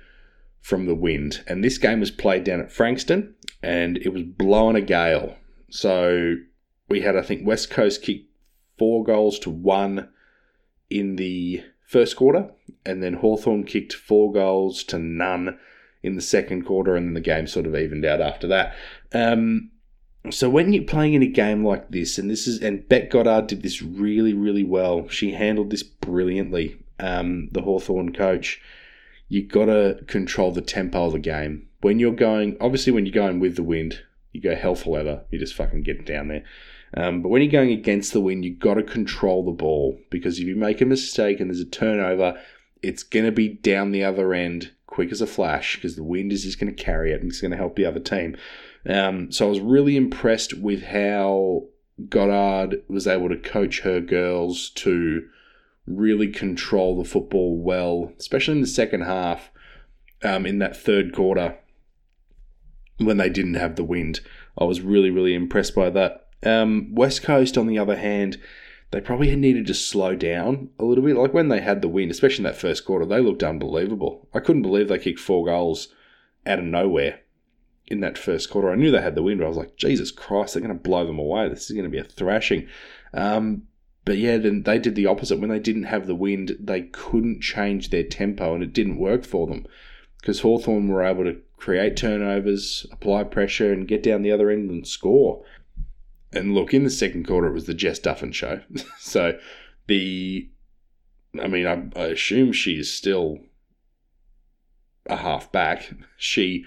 from 0.61 0.87
the 0.87 0.95
wind. 0.95 1.45
And 1.47 1.63
this 1.63 1.79
game 1.79 2.01
was 2.01 2.11
played 2.11 2.45
down 2.45 2.61
at 2.61 2.73
Frankston 2.73 3.35
and 3.63 3.99
it 3.99 4.13
was 4.13 4.23
blowing 4.25 4.77
a 4.77 4.81
gale. 4.81 5.37
So 5.71 6.37
we 6.89 7.01
had, 7.01 7.17
I 7.17 7.23
think, 7.23 7.47
West 7.47 7.71
Coast 7.71 8.03
kick 8.03 8.25
four 8.79 9.05
goals 9.05 9.39
to 9.41 9.51
one 9.51 10.09
in 10.91 11.17
the 11.17 11.63
first 11.87 12.17
quarter, 12.17 12.51
and 12.85 13.03
then 13.03 13.15
Hawthorn 13.15 13.65
kicked 13.65 13.93
four 13.93 14.33
goals 14.33 14.85
to 14.85 14.99
none 14.99 15.59
in 16.03 16.15
the 16.15 16.23
second 16.23 16.65
quarter, 16.65 16.95
and 16.95 17.07
then 17.07 17.15
the 17.15 17.21
game 17.21 17.47
sort 17.47 17.67
of 17.67 17.75
evened 17.75 18.05
out 18.05 18.21
after 18.21 18.47
that. 18.49 18.75
Um, 19.13 19.71
so 20.31 20.49
when 20.49 20.73
you're 20.73 20.85
playing 20.85 21.15
in 21.15 21.23
a 21.23 21.27
game 21.27 21.65
like 21.65 21.91
this, 21.91 22.19
and 22.19 22.31
this 22.31 22.47
is 22.47 22.63
and 22.63 22.89
Bec 22.89 23.11
Goddard 23.11 23.47
did 23.47 23.63
this 23.63 23.83
really, 23.83 24.33
really 24.33 24.65
well. 24.65 25.09
She 25.09 25.33
handled 25.33 25.71
this 25.71 25.83
brilliantly 25.83 26.77
um, 26.99 27.49
the 27.53 27.63
Hawthorn 27.63 28.13
coach, 28.13 28.61
you 29.29 29.43
got 29.43 29.67
to 29.67 30.01
control 30.07 30.53
the 30.53 30.63
tempo 30.63 31.07
of 31.07 31.13
the 31.13 31.19
game. 31.19 31.69
When 31.81 31.99
you're 31.99 32.13
going, 32.13 32.57
obviously, 32.61 32.93
when 32.93 33.07
you're 33.07 33.13
going 33.13 33.41
with 33.41 33.57
the 33.57 33.63
wind, 33.63 34.03
you 34.33 34.41
go 34.41 34.55
hell 34.55 34.75
for 34.75 34.97
leather. 34.97 35.23
You 35.31 35.39
just 35.39 35.55
fucking 35.55 35.83
get 35.83 36.07
down 36.07 36.29
there. 36.29 36.45
Um, 36.95 37.23
but 37.23 37.29
when 37.29 37.43
you're 37.43 37.51
going 37.51 37.73
against 37.73 38.13
the 38.13 38.21
wind, 38.21 38.45
you've 38.45 38.59
got 38.59 38.75
to 38.75 38.83
control 38.83 39.45
the 39.45 39.51
ball 39.53 39.99
because 40.11 40.39
if 40.39 40.47
you 40.47 40.57
make 40.57 40.81
a 40.81 40.87
mistake 40.87 41.41
and 41.41 41.51
there's 41.51 41.61
a 41.61 41.65
turnover, 41.65 42.41
it's 42.83 43.03
to 43.25 43.33
be 43.33 43.49
down 43.49 43.91
the 43.91 44.05
other 44.05 44.33
end 44.33 44.71
quick 44.87 45.11
as 45.11 45.21
a 45.21 45.27
flash 45.27 45.77
because 45.77 45.97
the 45.97 46.05
wind 46.05 46.33
is 46.33 46.45
just 46.45 46.59
to 46.75 46.83
carry 46.83 47.13
it 47.13 47.21
and 47.21 47.31
it's 47.31 47.41
to 47.51 47.57
help 47.57 47.77
the 47.77 47.85
other 47.85 48.01
team. 48.01 48.37
Um, 48.89 49.33
so 49.33 49.47
I 49.47 49.49
was 49.51 49.61
really 49.61 49.97
impressed 49.97 50.55
with 50.55 50.85
how 50.85 51.65
Goddard 52.09 52.83
was 52.89 53.07
able 53.07 53.29
to 53.29 53.37
coach 53.37 53.81
her 53.81 54.01
girls 54.01 54.71
to 54.71 55.29
really 55.87 56.29
control 56.29 56.97
the 56.97 57.09
football 57.09 57.57
well, 57.59 58.13
especially 58.19 58.55
in 58.55 58.61
the 58.61 58.67
second 58.67 59.03
half, 59.03 59.51
um, 60.23 60.47
in 60.47 60.59
that 60.59 60.77
third 60.77 61.13
quarter 61.13 61.57
when 62.99 63.17
they 63.17 63.29
didn't 63.29 63.55
have 63.55 63.77
the 63.77 63.85
wind. 63.85 64.21
I 64.59 64.65
was 64.65 64.81
really, 64.81 65.11
really 65.11 65.35
impressed 65.35 65.75
by 65.75 65.91
that. 65.91 66.29
Um, 66.45 66.95
West 66.95 67.23
Coast, 67.23 67.59
on 67.59 67.67
the 67.67 67.79
other 67.79 67.97
hand, 67.97 68.39
they 68.91 69.01
probably 69.01 69.35
needed 69.35 69.67
to 69.67 69.75
slow 69.75 70.15
down 70.15 70.71
a 70.79 70.85
little 70.85 71.05
bit. 71.05 71.17
Like 71.17 71.35
when 71.35 71.49
they 71.49 71.61
had 71.61 71.83
the 71.83 71.89
wind, 71.89 72.11
especially 72.11 72.39
in 72.39 72.51
that 72.51 72.61
first 72.61 72.85
quarter, 72.85 73.05
they 73.05 73.21
looked 73.21 73.43
unbelievable. 73.43 74.29
I 74.33 74.41
couldn't 74.41 74.63
believe 74.63 74.89
they 74.89 74.99
kicked 74.99 75.19
four 75.19 75.45
goals 75.45 75.89
out 76.47 76.61
of 76.61 76.65
nowhere 76.65 77.21
in 77.87 78.01
that 78.01 78.19
first 78.19 78.51
quarter. 78.51 78.71
I 78.71 78.75
knew 78.75 78.91
they 78.91 79.03
had 79.03 79.15
the 79.15 79.23
wind, 79.23 79.41
but 79.41 79.47
I 79.47 79.49
was 79.49 79.57
like, 79.57 79.77
Jesus 79.77 80.11
Christ, 80.11 80.55
they're 80.55 80.63
going 80.63 80.77
to 80.77 80.83
blow 80.83 81.07
them 81.07 81.19
away. 81.19 81.49
This 81.49 81.71
is 81.71 81.77
going 81.77 81.85
to 81.85 81.91
be 81.91 81.99
a 81.99 82.05
thrashing. 82.05 82.69
Um, 83.15 83.63
but 84.05 84.19
yeah, 84.19 84.39
then 84.39 84.63
they 84.63 84.79
did 84.79 84.95
the 84.95 85.07
opposite. 85.07 85.41
When 85.41 85.51
they 85.51 85.59
didn't 85.59 85.85
have 85.85 86.07
the 86.07 86.15
wind, 86.15 86.57
they 86.61 86.83
couldn't 86.83 87.43
change 87.43 87.91
their 87.91 88.05
tempo 88.05 88.55
and 88.55 88.63
it 88.63 88.73
didn't 88.73 88.99
work 88.99 89.25
for 89.25 89.47
them 89.47 89.67
because 90.21 90.41
Hawthorn 90.41 90.89
were 90.89 91.05
able 91.05 91.25
to 91.25 91.41
create 91.57 91.97
turnovers, 91.97 92.87
apply 92.93 93.25
pressure, 93.25 93.73
and 93.73 93.89
get 93.89 94.03
down 94.03 94.23
the 94.23 94.33
other 94.33 94.51
end 94.51 94.71
and 94.71 94.87
score. 94.87 95.45
And 96.33 96.55
look, 96.55 96.75
in 96.75 96.85
the 96.85 96.91
second 96.91 97.27
quarter, 97.27 97.49
it 97.49 97.53
was 97.53 97.67
the 97.67 97.75
Jess 97.75 97.99
Duffin 97.99 98.33
show. 98.33 98.61
so 98.99 99.39
the, 99.87 100.49
I 101.41 101.47
mean, 101.47 101.67
I, 101.67 102.01
I 102.01 102.07
assume 102.07 102.53
she's 102.53 102.93
still 102.93 103.39
a 105.07 105.17
half 105.17 105.51
back. 105.53 105.93
She 106.17 106.65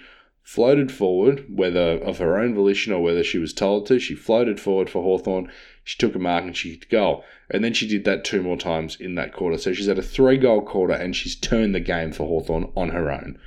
floated 0.50 0.92
forward, 0.92 1.46
whether 1.48 2.00
of 2.02 2.18
her 2.18 2.40
own 2.40 2.56
volition 2.56 2.92
or 2.92 3.04
whether 3.04 3.24
she 3.24 3.38
was 3.38 3.54
told 3.54 3.86
to. 3.86 4.00
She 4.00 4.16
floated 4.16 4.60
forward 4.60 4.90
for 4.90 5.04
Hawthorn. 5.04 5.52
She 5.84 5.96
took 5.96 6.16
a 6.16 6.20
mark 6.20 6.44
and 6.44 6.58
she 6.58 6.72
hit 6.72 6.90
goal. 6.90 7.24
And 7.52 7.64
then 7.64 7.72
she 7.72 7.88
did 7.88 8.04
that 8.06 8.24
two 8.24 8.42
more 8.42 8.58
times 8.58 8.98
in 9.00 9.14
that 9.14 9.32
quarter. 9.32 9.60
So 9.60 9.74
she's 9.74 9.88
at 9.88 10.00
a 10.00 10.02
three 10.02 10.38
goal 10.38 10.64
quarter 10.64 10.96
and 10.96 11.16
she's 11.16 11.36
turned 11.36 11.76
the 11.76 11.80
game 11.80 12.12
for 12.12 12.26
Hawthorn 12.26 12.72
on 12.76 12.90
her 12.90 13.12
own. 13.12 13.38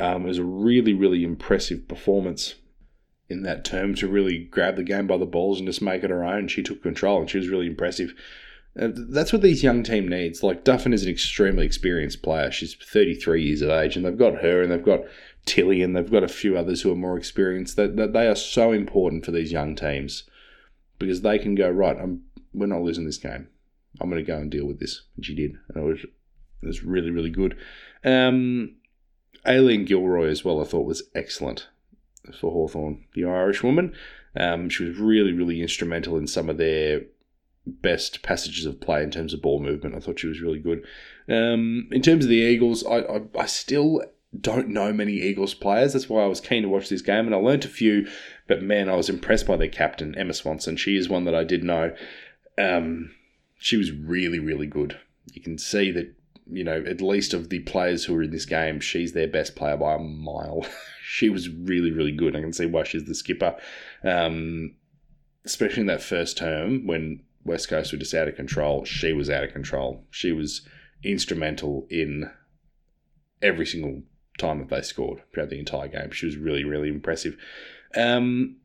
Um, 0.00 0.24
it 0.24 0.28
was 0.28 0.38
a 0.38 0.44
really, 0.44 0.92
really 0.92 1.22
impressive 1.22 1.86
performance 1.86 2.56
in 3.28 3.44
that 3.44 3.64
term 3.64 3.94
to 3.94 4.08
really 4.08 4.40
grab 4.40 4.74
the 4.74 4.82
game 4.82 5.06
by 5.06 5.18
the 5.18 5.26
balls 5.26 5.60
and 5.60 5.68
just 5.68 5.80
make 5.80 6.02
it 6.02 6.10
her 6.10 6.24
own. 6.24 6.48
She 6.48 6.64
took 6.64 6.82
control 6.82 7.20
and 7.20 7.30
she 7.30 7.38
was 7.38 7.50
really 7.50 7.68
impressive. 7.68 8.14
Uh, 8.78 8.88
that's 9.10 9.32
what 9.32 9.42
these 9.42 9.62
young 9.62 9.82
team 9.82 10.08
needs. 10.08 10.42
Like 10.42 10.64
Duffin 10.64 10.94
is 10.94 11.04
an 11.04 11.10
extremely 11.10 11.66
experienced 11.66 12.22
player. 12.22 12.50
She's 12.50 12.74
33 12.74 13.44
years 13.44 13.62
of 13.62 13.70
age, 13.70 13.96
and 13.96 14.04
they've 14.04 14.16
got 14.16 14.40
her, 14.40 14.62
and 14.62 14.72
they've 14.72 14.82
got 14.82 15.02
Tilly, 15.44 15.82
and 15.82 15.94
they've 15.94 16.10
got 16.10 16.22
a 16.22 16.28
few 16.28 16.56
others 16.56 16.82
who 16.82 16.92
are 16.92 16.96
more 16.96 17.16
experienced. 17.18 17.76
That, 17.76 17.96
that 17.96 18.12
they 18.12 18.28
are 18.28 18.36
so 18.36 18.72
important 18.72 19.24
for 19.24 19.32
these 19.32 19.52
young 19.52 19.74
teams 19.74 20.24
because 20.98 21.22
they 21.22 21.38
can 21.38 21.54
go 21.54 21.68
right. 21.68 21.96
I'm 21.98 22.22
we're 22.54 22.66
not 22.66 22.82
losing 22.82 23.06
this 23.06 23.18
game. 23.18 23.48
I'm 24.00 24.10
going 24.10 24.22
to 24.22 24.30
go 24.30 24.38
and 24.38 24.50
deal 24.50 24.66
with 24.66 24.78
this, 24.78 25.02
and 25.16 25.24
she 25.24 25.34
did. 25.34 25.56
And 25.68 25.84
it 25.84 25.86
was 25.86 26.04
it 26.04 26.66
was 26.66 26.84
really 26.84 27.10
really 27.10 27.30
good. 27.30 27.56
Um, 28.04 28.76
Aileen 29.46 29.84
Gilroy 29.84 30.28
as 30.28 30.44
well, 30.44 30.60
I 30.60 30.64
thought 30.64 30.86
was 30.86 31.02
excellent 31.14 31.68
for 32.38 32.52
Hawthorn, 32.52 33.04
the 33.14 33.24
Irish 33.24 33.62
woman. 33.62 33.94
Um, 34.36 34.68
she 34.68 34.84
was 34.84 34.98
really 34.98 35.32
really 35.32 35.60
instrumental 35.60 36.16
in 36.16 36.26
some 36.26 36.48
of 36.48 36.58
their 36.58 37.02
best 37.66 38.22
passages 38.22 38.66
of 38.66 38.80
play 38.80 39.02
in 39.02 39.10
terms 39.10 39.34
of 39.34 39.42
ball 39.42 39.60
movement. 39.60 39.94
I 39.94 40.00
thought 40.00 40.18
she 40.18 40.26
was 40.26 40.40
really 40.40 40.58
good. 40.58 40.84
Um, 41.28 41.88
in 41.92 42.02
terms 42.02 42.24
of 42.24 42.28
the 42.28 42.36
Eagles, 42.36 42.84
I, 42.84 42.98
I, 42.98 43.20
I 43.38 43.46
still 43.46 44.02
don't 44.40 44.68
know 44.68 44.92
many 44.92 45.14
Eagles 45.14 45.54
players. 45.54 45.92
That's 45.92 46.08
why 46.08 46.22
I 46.22 46.26
was 46.26 46.40
keen 46.40 46.62
to 46.62 46.68
watch 46.68 46.88
this 46.88 47.02
game, 47.02 47.26
and 47.26 47.34
I 47.34 47.38
learnt 47.38 47.64
a 47.64 47.68
few. 47.68 48.08
But 48.48 48.62
man, 48.62 48.88
I 48.88 48.96
was 48.96 49.08
impressed 49.08 49.46
by 49.46 49.56
their 49.56 49.68
captain, 49.68 50.16
Emma 50.16 50.32
Swanson. 50.32 50.76
She 50.76 50.96
is 50.96 51.08
one 51.08 51.24
that 51.24 51.34
I 51.34 51.44
did 51.44 51.62
know. 51.62 51.94
Um, 52.58 53.14
she 53.58 53.76
was 53.76 53.92
really, 53.92 54.38
really 54.38 54.66
good. 54.66 54.98
You 55.32 55.42
can 55.42 55.58
see 55.58 55.90
that, 55.90 56.14
you 56.50 56.64
know, 56.64 56.82
at 56.86 57.00
least 57.00 57.34
of 57.34 57.50
the 57.50 57.60
players 57.60 58.04
who 58.04 58.14
are 58.16 58.22
in 58.22 58.30
this 58.30 58.46
game, 58.46 58.80
she's 58.80 59.12
their 59.12 59.28
best 59.28 59.54
player 59.54 59.76
by 59.76 59.94
a 59.94 59.98
mile. 59.98 60.66
she 61.04 61.28
was 61.28 61.48
really, 61.48 61.90
really 61.90 62.12
good. 62.12 62.34
I 62.34 62.40
can 62.40 62.52
see 62.52 62.66
why 62.66 62.84
she's 62.84 63.04
the 63.04 63.14
skipper. 63.14 63.56
Um, 64.02 64.76
especially 65.44 65.82
in 65.82 65.86
that 65.88 66.02
first 66.02 66.38
term 66.38 66.86
when 66.86 67.22
West 67.44 67.68
Coast 67.68 67.92
were 67.92 67.98
just 67.98 68.14
out 68.14 68.28
of 68.28 68.36
control, 68.36 68.84
she 68.84 69.12
was 69.12 69.28
out 69.28 69.44
of 69.44 69.52
control. 69.52 70.04
She 70.10 70.32
was 70.32 70.66
instrumental 71.04 71.86
in 71.90 72.30
every 73.42 73.66
single 73.66 74.02
time 74.42 74.58
that 74.58 74.68
they 74.68 74.82
scored 74.82 75.22
throughout 75.32 75.50
the 75.50 75.58
entire 75.58 75.88
game. 75.88 76.10
She 76.10 76.26
was 76.26 76.36
really, 76.36 76.64
really 76.64 76.88
impressive. 76.88 77.36
Um, 77.96 78.56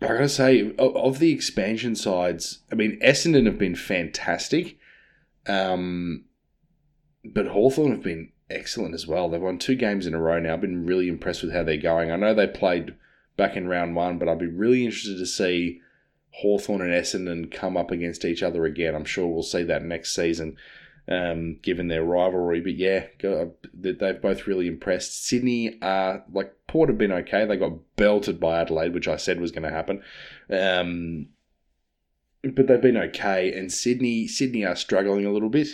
I 0.00 0.08
gotta 0.08 0.28
say, 0.28 0.74
of, 0.78 1.18
the 1.18 1.32
expansion 1.32 1.94
sides, 1.94 2.60
I 2.70 2.74
mean, 2.74 2.98
Essendon 3.00 3.46
have 3.46 3.58
been 3.58 3.76
fantastic, 3.76 4.78
um, 5.46 6.24
but 7.24 7.46
Hawthorn 7.46 7.92
have 7.92 8.02
been 8.02 8.32
excellent 8.50 8.94
as 8.94 9.06
well. 9.06 9.28
They've 9.28 9.40
won 9.40 9.58
two 9.58 9.76
games 9.76 10.06
in 10.06 10.14
a 10.14 10.20
row 10.20 10.38
now. 10.38 10.54
I've 10.54 10.60
been 10.60 10.86
really 10.86 11.08
impressed 11.08 11.42
with 11.42 11.52
how 11.52 11.62
they're 11.62 11.76
going. 11.76 12.10
I 12.10 12.16
know 12.16 12.34
they 12.34 12.46
played 12.46 12.94
back 13.36 13.56
in 13.56 13.68
round 13.68 13.96
one, 13.96 14.18
but 14.18 14.28
I'd 14.28 14.38
be 14.38 14.46
really 14.46 14.84
interested 14.84 15.18
to 15.18 15.26
see 15.26 15.80
Hawthorn 16.32 16.82
and 16.82 16.92
Essendon 16.92 17.50
come 17.50 17.76
up 17.76 17.90
against 17.90 18.24
each 18.24 18.42
other 18.42 18.64
again. 18.64 18.94
I'm 18.94 19.04
sure 19.04 19.26
we'll 19.26 19.42
see 19.42 19.62
that 19.64 19.84
next 19.84 20.14
season 20.14 20.56
um, 21.08 21.58
given 21.62 21.88
their 21.88 22.04
rivalry. 22.04 22.60
But 22.60 22.76
yeah, 22.76 23.06
they've 23.74 24.22
both 24.22 24.46
really 24.46 24.66
impressed. 24.66 25.26
Sydney 25.26 25.78
are 25.82 26.24
like 26.32 26.54
Port 26.66 26.88
have 26.88 26.98
been 26.98 27.12
okay. 27.12 27.44
They 27.44 27.56
got 27.56 27.96
belted 27.96 28.40
by 28.40 28.60
Adelaide, 28.60 28.94
which 28.94 29.08
I 29.08 29.16
said 29.16 29.40
was 29.40 29.50
going 29.50 29.64
to 29.64 29.70
happen. 29.70 30.02
Um, 30.50 31.28
but 32.42 32.66
they've 32.66 32.80
been 32.80 32.96
okay. 32.96 33.56
And 33.56 33.72
Sydney, 33.72 34.26
Sydney 34.26 34.64
are 34.64 34.76
struggling 34.76 35.24
a 35.24 35.32
little 35.32 35.48
bit. 35.48 35.68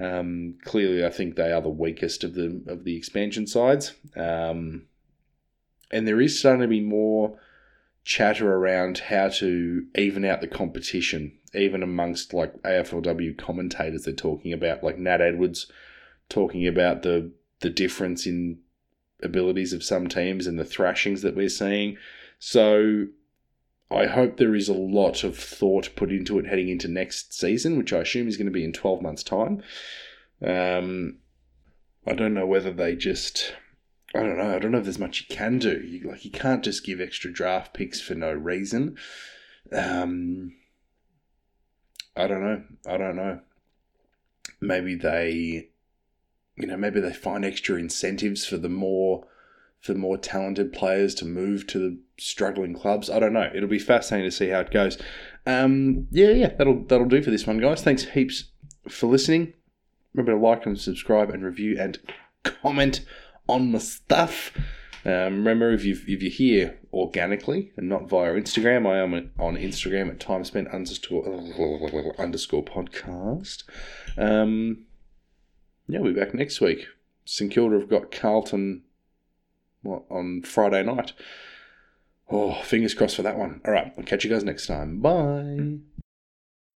Um, 0.00 0.56
clearly, 0.64 1.04
I 1.04 1.10
think 1.10 1.36
they 1.36 1.52
are 1.52 1.60
the 1.60 1.68
weakest 1.68 2.24
of 2.24 2.34
the 2.34 2.62
of 2.66 2.84
the 2.84 2.96
expansion 2.96 3.46
sides. 3.46 3.92
Um, 4.16 4.86
and 5.90 6.08
there 6.08 6.20
is 6.20 6.38
starting 6.38 6.62
to 6.62 6.68
be 6.68 6.80
more 6.80 7.38
chatter 8.04 8.52
around 8.52 8.98
how 8.98 9.28
to 9.28 9.86
even 9.94 10.24
out 10.24 10.40
the 10.40 10.48
competition 10.48 11.38
even 11.54 11.82
amongst 11.82 12.32
like 12.32 12.60
AFLW 12.62 13.36
commentators, 13.38 14.04
they're 14.04 14.14
talking 14.14 14.52
about 14.52 14.82
like 14.82 14.98
Nat 14.98 15.20
Edwards 15.20 15.70
talking 16.28 16.66
about 16.66 17.02
the 17.02 17.30
the 17.60 17.70
difference 17.70 18.26
in 18.26 18.58
abilities 19.22 19.72
of 19.72 19.84
some 19.84 20.08
teams 20.08 20.46
and 20.46 20.58
the 20.58 20.64
thrashings 20.64 21.22
that 21.22 21.36
we're 21.36 21.48
seeing. 21.48 21.96
So 22.38 23.06
I 23.90 24.06
hope 24.06 24.36
there 24.36 24.54
is 24.54 24.68
a 24.68 24.74
lot 24.74 25.22
of 25.22 25.38
thought 25.38 25.94
put 25.94 26.10
into 26.10 26.38
it 26.38 26.46
heading 26.46 26.68
into 26.68 26.88
next 26.88 27.32
season, 27.32 27.76
which 27.76 27.92
I 27.92 27.98
assume 27.98 28.26
is 28.26 28.36
going 28.36 28.46
to 28.46 28.52
be 28.52 28.64
in 28.64 28.72
12 28.72 29.02
months' 29.02 29.22
time. 29.22 29.62
Um, 30.44 31.18
I 32.06 32.14
don't 32.14 32.34
know 32.34 32.46
whether 32.46 32.72
they 32.72 32.96
just. 32.96 33.54
I 34.14 34.20
don't 34.20 34.36
know. 34.36 34.54
I 34.54 34.58
don't 34.58 34.72
know 34.72 34.78
if 34.78 34.84
there's 34.84 34.98
much 34.98 35.26
you 35.28 35.34
can 35.34 35.58
do. 35.58 35.80
You, 35.80 36.10
like 36.10 36.24
you 36.24 36.30
can't 36.30 36.64
just 36.64 36.84
give 36.84 37.00
extra 37.00 37.32
draft 37.32 37.72
picks 37.72 38.00
for 38.00 38.14
no 38.14 38.32
reason. 38.32 38.96
Um, 39.72 40.52
I 42.16 42.26
don't 42.26 42.42
know. 42.42 42.62
I 42.86 42.96
don't 42.96 43.16
know. 43.16 43.40
Maybe 44.60 44.94
they, 44.94 45.68
you 46.56 46.66
know, 46.66 46.76
maybe 46.76 47.00
they 47.00 47.12
find 47.12 47.44
extra 47.44 47.76
incentives 47.76 48.44
for 48.44 48.56
the 48.58 48.68
more 48.68 49.26
for 49.80 49.94
more 49.94 50.16
talented 50.16 50.72
players 50.72 51.12
to 51.12 51.24
move 51.24 51.66
to 51.66 51.78
the 51.78 51.98
struggling 52.16 52.72
clubs. 52.72 53.10
I 53.10 53.18
don't 53.18 53.32
know. 53.32 53.50
It'll 53.52 53.68
be 53.68 53.80
fascinating 53.80 54.30
to 54.30 54.36
see 54.36 54.48
how 54.48 54.60
it 54.60 54.70
goes. 54.70 54.96
Um, 55.44 56.06
yeah, 56.12 56.30
yeah, 56.30 56.54
that'll 56.56 56.84
that'll 56.84 57.08
do 57.08 57.22
for 57.22 57.30
this 57.30 57.46
one, 57.46 57.58
guys. 57.58 57.82
Thanks 57.82 58.04
heaps 58.04 58.50
for 58.88 59.08
listening. 59.08 59.54
Remember 60.14 60.32
to 60.32 60.38
like 60.38 60.66
and 60.66 60.78
subscribe 60.78 61.30
and 61.30 61.42
review 61.44 61.76
and 61.80 61.98
comment 62.44 63.04
on 63.48 63.72
my 63.72 63.78
stuff. 63.78 64.52
Um, 65.04 65.38
remember, 65.38 65.72
if, 65.72 65.84
you 65.84 65.94
if 65.94 66.22
you're 66.22 66.30
here 66.30 66.78
organically 66.92 67.72
and 67.76 67.88
not 67.88 68.08
via 68.08 68.32
Instagram, 68.34 68.86
I 68.86 68.98
am 68.98 69.32
on 69.38 69.56
Instagram 69.56 70.10
at 70.10 70.20
time 70.20 70.44
spent 70.44 70.68
underscore, 70.68 71.26
underscore 72.18 72.64
podcast. 72.64 73.64
Um, 74.16 74.86
yeah, 75.88 75.98
we'll 76.00 76.14
be 76.14 76.20
back 76.20 76.34
next 76.34 76.60
week. 76.60 76.86
St 77.24 77.50
Kilda 77.50 77.78
have 77.78 77.88
got 77.88 78.12
Carlton 78.12 78.82
what, 79.82 80.04
on 80.10 80.42
Friday 80.42 80.82
night. 80.82 81.12
Oh, 82.30 82.54
fingers 82.62 82.94
crossed 82.94 83.16
for 83.16 83.22
that 83.22 83.36
one. 83.36 83.60
All 83.66 83.72
right, 83.72 83.92
I'll 83.98 84.04
catch 84.04 84.24
you 84.24 84.30
guys 84.30 84.44
next 84.44 84.66
time. 84.66 85.00
Bye. 85.00 85.78